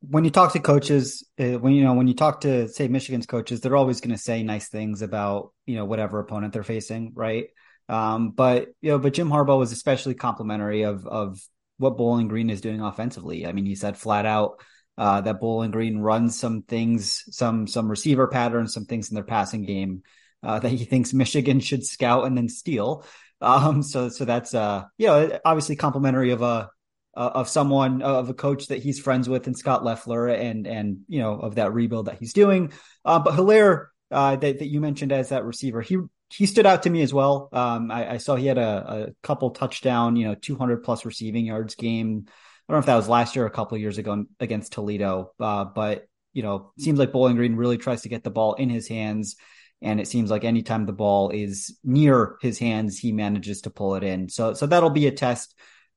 [0.00, 3.26] when you talk to coaches, uh, when you know when you talk to say Michigan's
[3.26, 7.12] coaches, they're always going to say nice things about you know whatever opponent they're facing,
[7.14, 7.46] right?
[7.88, 11.40] Um, but you know, but Jim Harbaugh was especially complimentary of of
[11.78, 13.46] what Bowling Green is doing offensively.
[13.46, 14.62] I mean, he said flat out
[14.98, 19.24] uh, that Bowling Green runs some things, some some receiver patterns, some things in their
[19.24, 20.02] passing game
[20.42, 23.04] uh, that he thinks Michigan should scout and then steal.
[23.40, 26.70] Um, so so that's uh, you know, obviously complimentary of a
[27.16, 30.98] uh, of someone of a coach that he's friends with and Scott Loeffler and and
[31.08, 32.72] you know of that rebuild that he's doing.
[33.04, 35.98] Uh, but Hilaire uh, that that you mentioned as that receiver, he
[36.30, 37.48] he stood out to me as well.
[37.52, 41.46] Um, I, I, saw he had a, a, couple touchdown, you know, 200 plus receiving
[41.46, 42.24] yards game.
[42.26, 45.32] I don't know if that was last year or a couple years ago against Toledo,
[45.38, 48.68] uh, but you know, seems like Bowling Green really tries to get the ball in
[48.68, 49.36] his hands.
[49.80, 53.94] And it seems like anytime the ball is near his hands, he manages to pull
[53.94, 54.28] it in.
[54.28, 55.54] So, so that'll be a test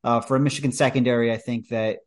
[0.08, 1.34] uh, for a Michigan secondary.
[1.34, 1.98] I think that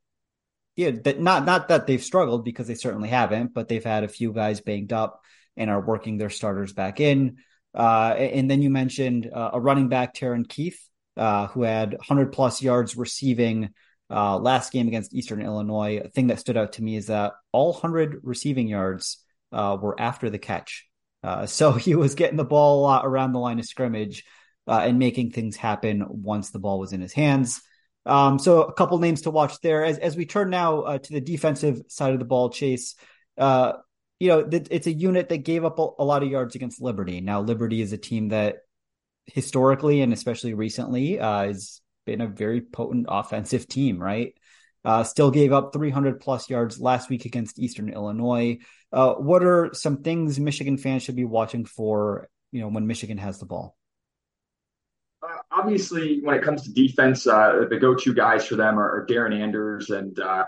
[0.74, 4.08] yeah, that not not that they've struggled because they certainly haven't, but they've had a
[4.08, 5.20] few guys banged up
[5.54, 7.36] and are working their starters back in.
[7.74, 10.80] Uh, and then you mentioned uh, a running back, Ta'ron Keith,
[11.18, 13.68] uh, who had 100 plus yards receiving
[14.08, 16.00] uh, last game against Eastern Illinois.
[16.02, 19.18] A thing that stood out to me is that all 100 receiving yards
[19.52, 20.88] uh, were after the catch.
[21.46, 24.24] So he was getting the ball a lot around the line of scrimmage
[24.66, 27.60] and making things happen once the ball was in his hands.
[28.06, 29.84] Um, so a couple names to watch there.
[29.84, 32.94] As as we turn now uh, to the defensive side of the ball, Chase
[33.36, 33.74] Uh,
[34.18, 37.22] you know, it's a unit that gave up a, lot of yards against Liberty.
[37.22, 38.58] Now, Liberty is a team that
[39.26, 44.34] historically and especially recently uh, has been a very potent offensive team, right?
[44.84, 48.58] Uh, still gave up 300 plus yards last week against Eastern Illinois.
[48.92, 53.16] Uh, what are some things Michigan fans should be watching for, you know, when Michigan
[53.18, 53.76] has the ball?
[55.22, 59.06] Uh, obviously, when it comes to defense, uh, the go-to guys for them are, are
[59.06, 60.46] Darren Anders and uh,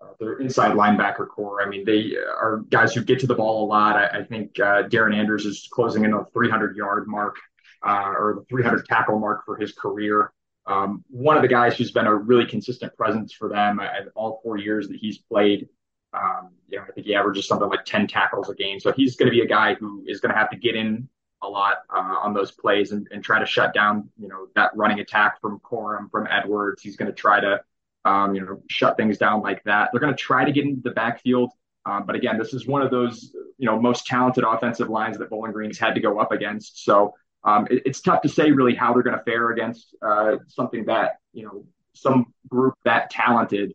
[0.00, 1.62] uh, their inside linebacker core.
[1.62, 3.96] I mean, they are guys who get to the ball a lot.
[3.96, 7.36] I, I think uh, Darren Anders is closing in on the 300 yard mark
[7.82, 10.32] uh, or the 300 tackle mark for his career.
[10.66, 13.80] Um, one of the guys who's been a really consistent presence for them
[14.14, 15.68] all four years that he's played.
[16.12, 18.80] Um, you know, I think he averages something like 10 tackles a game.
[18.80, 21.08] So he's going to be a guy who is going to have to get in
[21.42, 24.70] a lot uh, on those plays and, and, try to shut down, you know, that
[24.74, 26.82] running attack from Corum, from Edwards.
[26.82, 27.60] He's going to try to
[28.04, 29.90] um, you know, shut things down like that.
[29.92, 31.52] They're going to try to get into the backfield.
[31.86, 35.30] Um, but again, this is one of those, you know, most talented offensive lines that
[35.30, 36.84] Bowling Green's had to go up against.
[36.84, 37.14] So
[37.44, 40.84] um, it, it's tough to say really how they're going to fare against uh, something
[40.86, 41.64] that, you know,
[41.94, 43.74] some group that talented.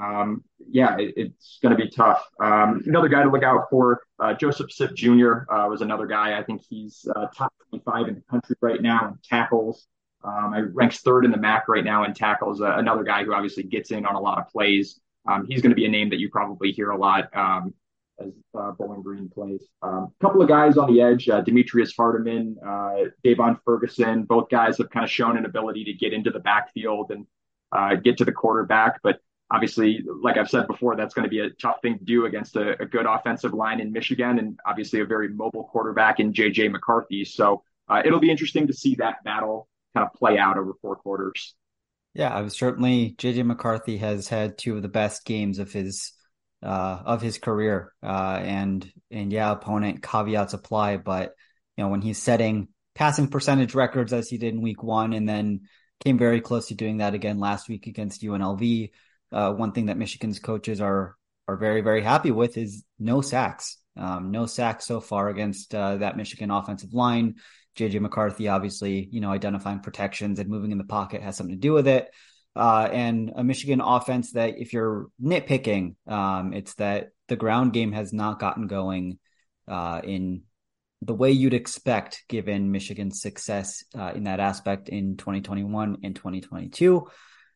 [0.00, 2.24] Um, yeah, it, it's going to be tough.
[2.40, 5.50] Um, another guy to look out for, uh, Joseph Sipp Jr.
[5.50, 6.38] Uh, was another guy.
[6.38, 9.86] I think he's uh, top 25 in the country right now in tackles.
[10.24, 12.60] Um, I ranks third in the MAC right now in tackles.
[12.60, 15.00] Uh, another guy who obviously gets in on a lot of plays.
[15.28, 17.74] Um, he's going to be a name that you probably hear a lot um,
[18.20, 19.62] as uh, Bowling Green plays.
[19.82, 24.24] A um, couple of guys on the edge, uh, Demetrius Vardaman, uh, Davon Ferguson.
[24.24, 28.16] Both guys have kind of shown an ability to get into the backfield and get
[28.18, 29.00] to the quarterback.
[29.02, 29.20] But
[29.50, 32.56] obviously, like I've said before, that's going to be a tough thing to do against
[32.56, 36.70] a, a good offensive line in Michigan and obviously a very mobile quarterback in JJ
[36.70, 37.24] McCarthy.
[37.24, 40.96] So uh, it'll be interesting to see that battle kind of play out over four
[40.96, 41.54] quarters.
[42.14, 46.12] Yeah, I was certainly JJ McCarthy has had two of the best games of his
[46.62, 51.34] uh, of his career, uh, and and yeah, opponent caveats apply, but
[51.76, 55.28] you know when he's setting passing percentage records as he did in week one, and
[55.28, 55.60] then
[56.00, 58.90] came very close to doing that again last week against UNLV.
[59.32, 61.16] Uh, one thing that Michigan's coaches are
[61.46, 63.78] are very very happy with is no sacks.
[63.96, 67.36] Um, no sacks so far against uh, that Michigan offensive line.
[67.76, 71.60] JJ McCarthy, obviously, you know, identifying protections and moving in the pocket has something to
[71.60, 72.08] do with it.
[72.56, 77.92] Uh, and a Michigan offense that, if you're nitpicking, um, it's that the ground game
[77.92, 79.18] has not gotten going
[79.68, 80.42] uh, in
[81.02, 87.06] the way you'd expect, given Michigan's success uh, in that aspect in 2021 and 2022.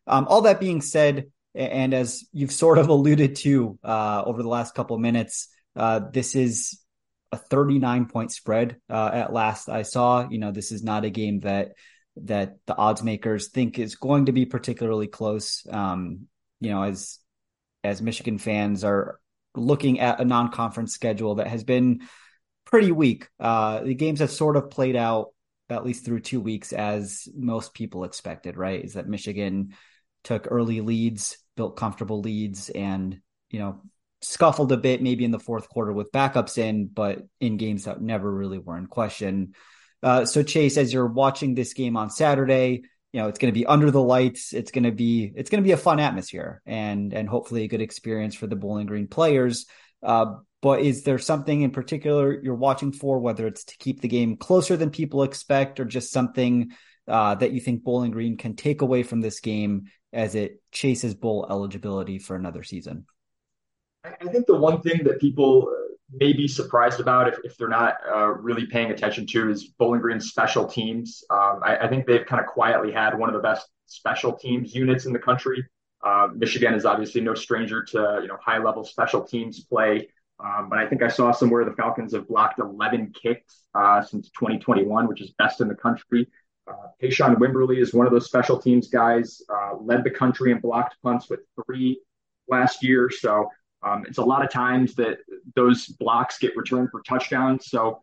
[0.07, 4.49] Um, all that being said, and as you've sort of alluded to uh, over the
[4.49, 6.81] last couple of minutes, uh, this is
[7.31, 10.29] a 39 point spread uh, at last I saw.
[10.29, 11.73] You know, this is not a game that
[12.17, 15.67] that the odds makers think is going to be particularly close.
[15.71, 16.27] Um,
[16.61, 17.19] you know, as
[17.85, 19.19] as Michigan fans are
[19.55, 22.03] looking at a non-conference schedule that has been
[22.65, 23.29] pretty weak.
[23.41, 25.29] Uh, the games have sort of played out
[25.69, 28.57] at least through two weeks as most people expected.
[28.57, 28.85] Right?
[28.85, 29.75] Is that Michigan
[30.25, 33.21] took early leads, built comfortable leads, and
[33.51, 33.81] you know
[34.21, 38.01] scuffled a bit maybe in the fourth quarter with backups in, but in games that
[38.01, 39.55] never really were in question.
[40.03, 43.59] Uh, so Chase, as you're watching this game on Saturday, you know it's going to
[43.59, 44.53] be under the lights.
[44.53, 47.69] It's going to be it's going to be a fun atmosphere and and hopefully a
[47.69, 49.67] good experience for the Bowling Green players.
[50.03, 54.09] Uh, but is there something in particular you're watching for, whether it's to keep the
[54.09, 56.71] game closer than people expect, or just something
[57.09, 61.15] uh, that you think Bowling Green can take away from this game as it chases
[61.15, 63.07] bowl eligibility for another season?
[64.05, 65.73] I think the one thing that people
[66.13, 70.01] may be surprised about if, if they're not uh, really paying attention to is Bowling
[70.01, 71.25] Green's special teams.
[71.31, 74.75] Um, I, I, think they've kind of quietly had one of the best special teams
[74.75, 75.65] units in the country.
[76.05, 80.09] Uh, Michigan is obviously no stranger to you know high level special teams play,
[80.45, 84.29] um, but I think I saw somewhere the Falcons have blocked 11 kicks uh, since
[84.31, 86.29] 2021, which is best in the country.
[86.69, 90.61] Uh, Paishon Wimberly is one of those special teams guys, uh, led the country in
[90.61, 92.01] blocked punts with three
[92.49, 93.11] last year.
[93.11, 93.49] So
[93.83, 95.19] um, it's a lot of times that
[95.57, 97.67] those blocks get returned for touchdowns.
[97.67, 98.03] So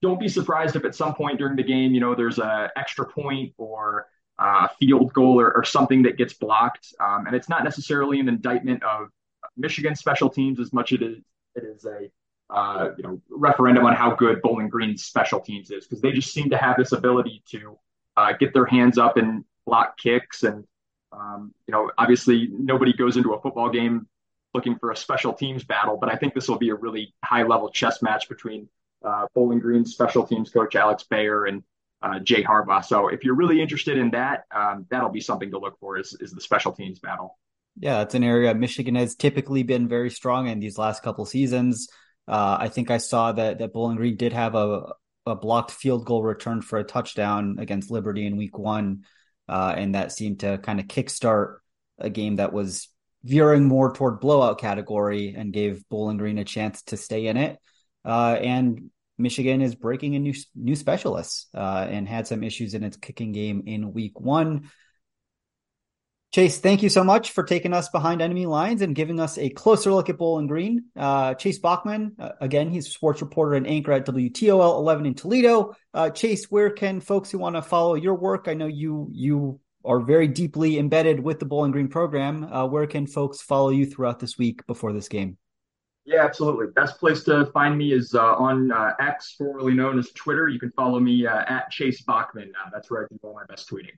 [0.00, 3.06] don't be surprised if at some point during the game, you know, there's a extra
[3.06, 4.06] point or
[4.38, 6.94] a field goal or, or something that gets blocked.
[7.00, 9.08] Um, and it's not necessarily an indictment of
[9.56, 11.18] Michigan special teams as much as it is,
[11.56, 12.10] it is a
[12.50, 16.32] uh, you know referendum on how good Bowling Green's special teams is because they just
[16.32, 17.76] seem to have this ability to
[18.18, 20.64] uh, get their hands up and block kicks and
[21.12, 24.06] um, you know obviously nobody goes into a football game
[24.54, 27.42] looking for a special teams battle, but I think this will be a really high
[27.42, 28.68] level chess match between
[29.04, 31.62] uh, Bowling Green's special teams coach Alex Bayer and
[32.02, 32.84] uh, Jay Harbaugh.
[32.84, 36.16] So if you're really interested in that, um, that'll be something to look for is,
[36.20, 37.38] is the special teams battle.
[37.78, 41.88] Yeah, it's an area Michigan has typically been very strong in these last couple seasons.
[42.26, 44.94] Uh, I think I saw that that Bowling Green did have a
[45.28, 49.04] a blocked field goal return for a touchdown against Liberty in Week One,
[49.48, 51.56] uh, and that seemed to kind of kickstart
[51.98, 52.88] a game that was
[53.24, 57.58] veering more toward blowout category and gave Bowling Green a chance to stay in it.
[58.04, 62.84] Uh, and Michigan is breaking in new new specialists uh, and had some issues in
[62.84, 64.70] its kicking game in Week One.
[66.30, 69.48] Chase, thank you so much for taking us behind enemy lines and giving us a
[69.48, 70.84] closer look at Bowling Green.
[70.94, 75.14] Uh, Chase Bachman, uh, again, he's a sports reporter and anchor at WTOL 11 in
[75.14, 75.74] Toledo.
[75.94, 78.44] Uh, Chase, where can folks who want to follow your work?
[78.46, 82.44] I know you you are very deeply embedded with the Bowling Green program.
[82.44, 85.38] Uh, where can folks follow you throughout this week before this game?
[86.04, 86.66] Yeah, absolutely.
[86.74, 90.48] Best place to find me is uh, on uh, X, formerly known as Twitter.
[90.48, 92.52] You can follow me uh, at Chase Bachman.
[92.70, 93.92] that's where I do all my best tweeting.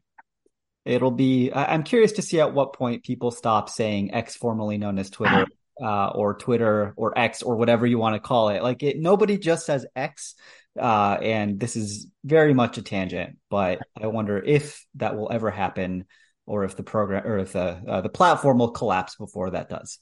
[0.85, 1.53] It'll be.
[1.53, 5.47] I'm curious to see at what point people stop saying X, formerly known as Twitter,
[5.81, 8.62] uh, or Twitter, or X, or whatever you want to call it.
[8.62, 10.35] Like it, nobody just says X.
[10.78, 15.51] Uh, and this is very much a tangent, but I wonder if that will ever
[15.51, 16.05] happen
[16.47, 19.99] or if the program or if the uh, the platform will collapse before that does.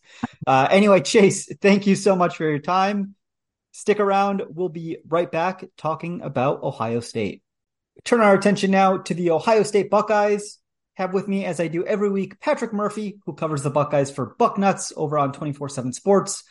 [0.46, 3.14] Uh, anyway, Chase, thank you so much for your time.
[3.72, 4.42] Stick around.
[4.48, 7.42] We'll be right back talking about Ohio State.
[8.04, 10.58] Turn our attention now to the Ohio State Buckeyes.
[10.98, 14.34] Have with me, as I do every week, Patrick Murphy, who covers the Buckeyes for
[14.36, 16.42] Bucknuts over on 24 7 Sports.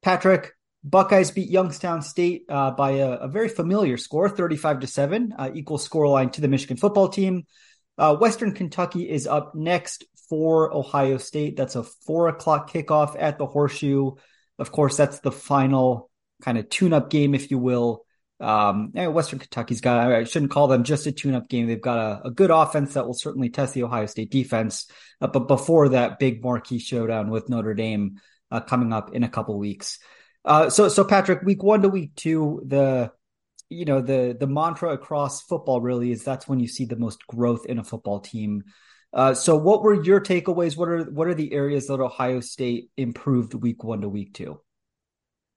[0.00, 0.52] Patrick,
[0.84, 5.50] Buckeyes beat Youngstown State uh, by a, a, very familiar score, 35 to 7, uh,
[5.54, 7.46] equal scoreline to the Michigan football team.
[7.98, 11.56] Uh, Western Kentucky is up next for Ohio State.
[11.56, 14.12] That's a four o'clock kickoff at the Horseshoe.
[14.60, 16.12] Of course, that's the final
[16.42, 18.04] kind of tune up game, if you will.
[18.40, 21.66] Um, Western Kentucky's got, I shouldn't call them just a tune up game.
[21.66, 24.86] They've got a, a, good offense that will certainly test the Ohio State defense.
[25.20, 28.18] Uh, but before that big marquee showdown with Notre Dame
[28.50, 29.98] uh, coming up in a couple weeks.
[30.44, 33.12] Uh, so so Patrick, week one to week two, the
[33.68, 37.26] you know the the mantra across football really is that's when you see the most
[37.26, 38.64] growth in a football team.
[39.12, 40.76] Uh, so what were your takeaways?
[40.76, 44.60] What are what are the areas that Ohio State improved week one to week two?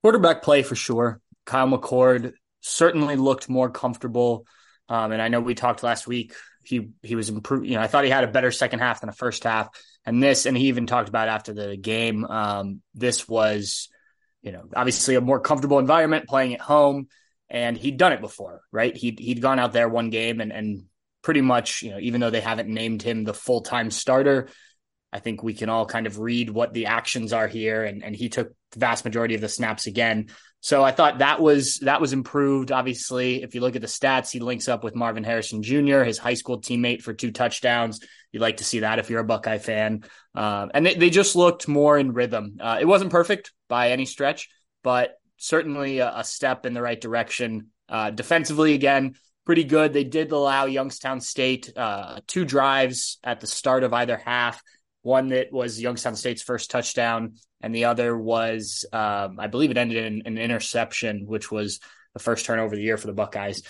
[0.02, 1.22] Quarterback play for sure.
[1.46, 2.34] Kyle McCord
[2.64, 4.48] certainly looked more comfortable.
[4.90, 6.34] Um, and I know we talked last week.
[6.64, 7.66] He he was improved.
[7.68, 9.70] You know, I thought he had a better second half than the first half.
[10.06, 12.26] And this, and he even talked about after the game.
[12.26, 13.90] Um, this was
[14.44, 17.08] you know, obviously a more comfortable environment playing at home.
[17.50, 18.96] And he'd done it before, right?
[18.96, 20.84] He'd he'd gone out there one game and and
[21.22, 24.50] pretty much, you know, even though they haven't named him the full time starter,
[25.12, 27.84] I think we can all kind of read what the actions are here.
[27.84, 30.30] And and he took the vast majority of the snaps again.
[30.64, 32.72] So I thought that was that was improved.
[32.72, 36.18] Obviously, if you look at the stats, he links up with Marvin Harrison Jr., his
[36.18, 38.00] high school teammate, for two touchdowns.
[38.32, 40.06] You'd like to see that if you're a Buckeye fan.
[40.34, 42.60] Um, and they, they just looked more in rhythm.
[42.62, 44.48] Uh, it wasn't perfect by any stretch,
[44.84, 47.68] but certainly a, a step in the right direction.
[47.90, 49.92] Uh, defensively, again, pretty good.
[49.92, 54.64] They did allow Youngstown State uh, two drives at the start of either half.
[55.04, 59.78] One that was Youngstown State's first touchdown, and the other was, um, I believe, it
[59.78, 61.80] ended in an interception, which was
[62.14, 63.64] the first turnover of the year for the Buckeyes.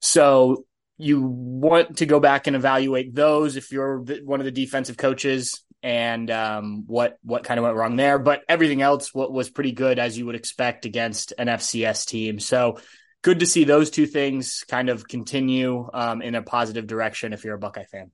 [0.00, 0.64] So
[0.96, 5.64] you want to go back and evaluate those if you're one of the defensive coaches
[5.82, 8.18] and um, what what kind of went wrong there.
[8.18, 12.38] But everything else what was pretty good as you would expect against an FCS team.
[12.38, 12.78] So
[13.22, 17.44] good to see those two things kind of continue um, in a positive direction if
[17.44, 18.10] you're a Buckeye fan.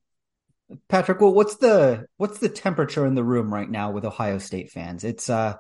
[0.89, 4.71] Patrick, well, what's the what's the temperature in the room right now with Ohio State
[4.71, 5.05] fans?
[5.05, 5.55] It's uh,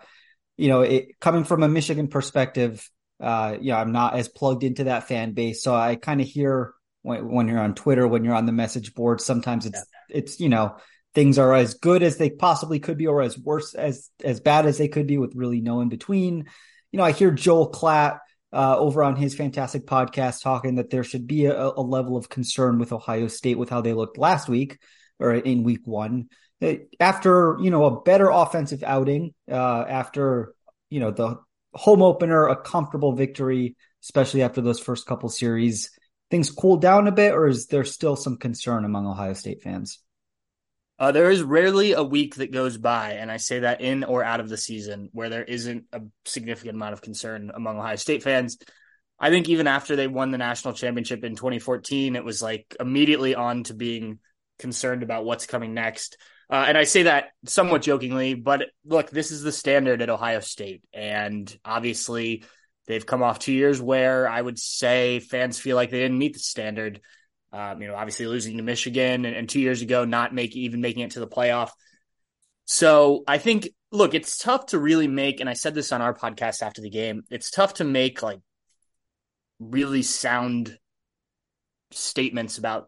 [0.56, 2.88] you know, it coming from a Michigan perspective,
[3.20, 6.26] uh, you know, I'm not as plugged into that fan base, so I kind of
[6.26, 10.16] hear when, when you're on Twitter, when you're on the message board, sometimes it's yeah.
[10.18, 10.76] it's you know
[11.14, 14.66] things are as good as they possibly could be, or as worse as as bad
[14.66, 16.46] as they could be, with really no in between.
[16.90, 18.18] You know, I hear Joel Klatt
[18.56, 22.30] uh, over on his fantastic podcast talking that there should be a, a, level of
[22.30, 24.78] concern with Ohio State with how they looked last week
[25.18, 26.30] or in week one.
[26.62, 30.54] Uh, after, you know, a better offensive outing, uh, after,
[30.88, 31.36] you know, the
[31.74, 35.90] home opener, a comfortable victory, especially after those first couple series,
[36.30, 39.98] things cooled down a bit, or is there still some concern among Ohio State fans?
[40.98, 44.24] Uh, there is rarely a week that goes by, and I say that in or
[44.24, 48.22] out of the season, where there isn't a significant amount of concern among Ohio State
[48.22, 48.56] fans.
[49.18, 53.34] I think even after they won the national championship in 2014, it was like immediately
[53.34, 54.20] on to being
[54.58, 56.16] concerned about what's coming next.
[56.48, 60.40] Uh, and I say that somewhat jokingly, but look, this is the standard at Ohio
[60.40, 60.82] State.
[60.92, 62.44] And obviously,
[62.86, 66.34] they've come off two years where I would say fans feel like they didn't meet
[66.34, 67.00] the standard.
[67.52, 70.80] Um, you know, obviously losing to Michigan and, and two years ago, not making even
[70.80, 71.70] making it to the playoff.
[72.66, 76.12] So I think, look, it's tough to really make, and I said this on our
[76.12, 78.40] podcast after the game, it's tough to make like
[79.60, 80.76] really sound
[81.92, 82.86] statements about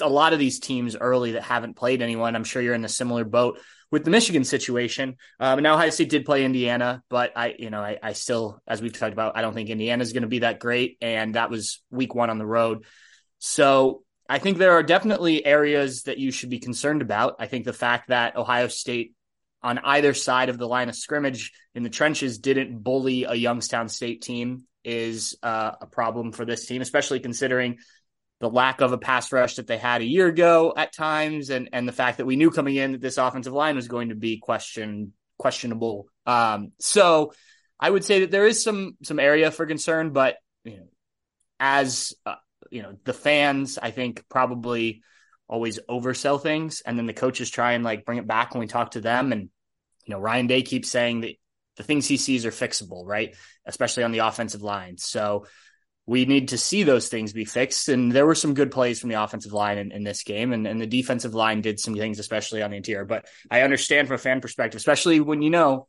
[0.00, 2.34] a lot of these teams early that haven't played anyone.
[2.34, 3.60] I'm sure you're in a similar boat
[3.92, 5.16] with the Michigan situation.
[5.38, 8.82] Um, now Ohio State did play Indiana, but I, you know, I, I still, as
[8.82, 11.48] we've talked about, I don't think Indiana is going to be that great, and that
[11.48, 12.84] was week one on the road.
[13.46, 17.36] So I think there are definitely areas that you should be concerned about.
[17.40, 19.12] I think the fact that Ohio State
[19.62, 23.90] on either side of the line of scrimmage in the trenches didn't bully a Youngstown
[23.90, 27.76] State team is uh, a problem for this team, especially considering
[28.40, 31.68] the lack of a pass rush that they had a year ago at times, and
[31.74, 34.14] and the fact that we knew coming in that this offensive line was going to
[34.14, 36.06] be question questionable.
[36.24, 37.34] Um, so
[37.78, 40.88] I would say that there is some some area for concern, but you know,
[41.60, 42.36] as uh,
[42.74, 45.02] you know, the fans I think probably
[45.48, 48.66] always oversell things, and then the coaches try and like bring it back when we
[48.66, 49.42] talk to them, and
[50.04, 51.36] you know, Ryan Day keeps saying that
[51.76, 53.34] the things he sees are fixable, right?
[53.64, 54.98] Especially on the offensive line.
[54.98, 55.46] So
[56.06, 57.88] we need to see those things be fixed.
[57.88, 60.66] And there were some good plays from the offensive line in, in this game, and,
[60.66, 63.04] and the defensive line did some things, especially on the interior.
[63.04, 65.86] But I understand from a fan perspective, especially when you know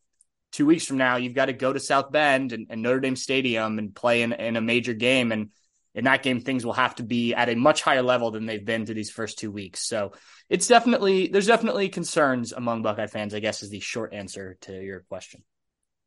[0.51, 3.15] two weeks from now you've got to go to South Bend and, and Notre Dame
[3.15, 5.31] Stadium and play in, in a major game.
[5.31, 5.49] And
[5.95, 8.63] in that game, things will have to be at a much higher level than they've
[8.63, 9.87] been through these first two weeks.
[9.87, 10.11] So
[10.49, 14.73] it's definitely there's definitely concerns among Buckeye fans, I guess, is the short answer to
[14.73, 15.43] your question.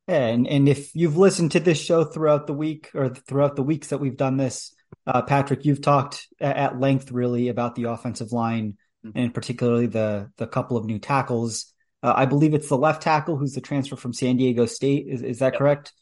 [0.07, 3.63] Yeah, and, and if you've listened to this show throughout the week or throughout the
[3.63, 4.75] weeks that we've done this,
[5.07, 9.19] uh, Patrick, you've talked at length really about the offensive line mm-hmm.
[9.19, 11.73] and particularly the the couple of new tackles.
[12.03, 15.07] Uh, I believe it's the left tackle who's the transfer from San Diego State.
[15.09, 15.59] Is is that yep.
[15.59, 15.93] correct?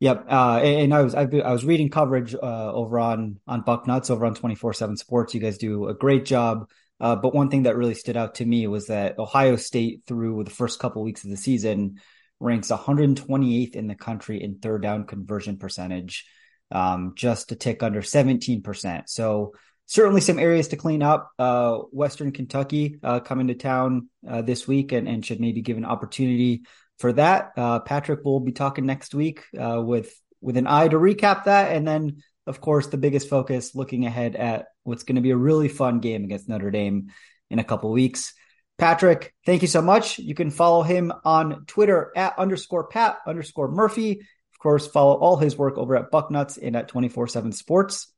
[0.00, 0.26] Yep.
[0.30, 4.34] Uh, and, I was i was reading coverage uh, over on on Bucknuts over on
[4.34, 5.34] twenty four seven Sports.
[5.34, 6.68] You guys do a great job.
[6.98, 10.44] Uh, but one thing that really stood out to me was that Ohio State through
[10.44, 11.96] the first couple weeks of the season
[12.40, 16.26] ranks 128th in the country in third down conversion percentage,
[16.70, 19.08] um, just a tick under 17%.
[19.08, 19.52] So
[19.86, 21.30] certainly some areas to clean up.
[21.38, 25.76] Uh, Western Kentucky uh, coming to town uh, this week and, and should maybe give
[25.76, 26.62] an opportunity
[26.98, 27.52] for that.
[27.56, 31.72] Uh, Patrick will be talking next week uh, with with an eye to recap that,
[31.72, 35.36] and then of course the biggest focus looking ahead at what's going to be a
[35.36, 37.10] really fun game against Notre Dame
[37.50, 38.34] in a couple weeks.
[38.78, 40.18] Patrick, thank you so much.
[40.18, 44.20] You can follow him on Twitter at underscore Pat underscore Murphy.
[44.20, 48.12] Of course, follow all his work over at Bucknuts and at 24 7 Sports.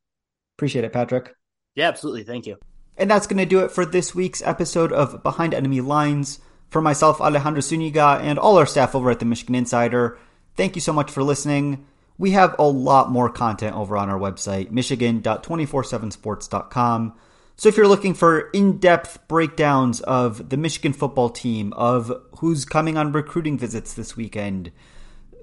[0.57, 1.33] Appreciate it, Patrick.
[1.75, 2.25] Yeah, absolutely.
[2.25, 2.57] Thank you.
[2.97, 6.41] And that's going to do it for this week's episode of Behind Enemy Lines.
[6.71, 10.19] For myself, Alejandro Zuniga, and all our staff over at the Michigan Insider,
[10.55, 11.87] thank you so much for listening.
[12.19, 17.15] We have a lot more content over on our website, michigan.247sports.com.
[17.57, 22.97] So if you're looking for in-depth breakdowns of the Michigan football team, of who's coming
[22.97, 24.73] on recruiting visits this weekend,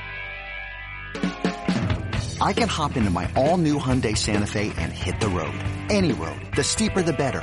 [2.42, 5.58] I can hop into my all-new Hyundai Santa Fe and hit the road.
[5.88, 6.42] Any road.
[6.54, 7.42] The steeper the better.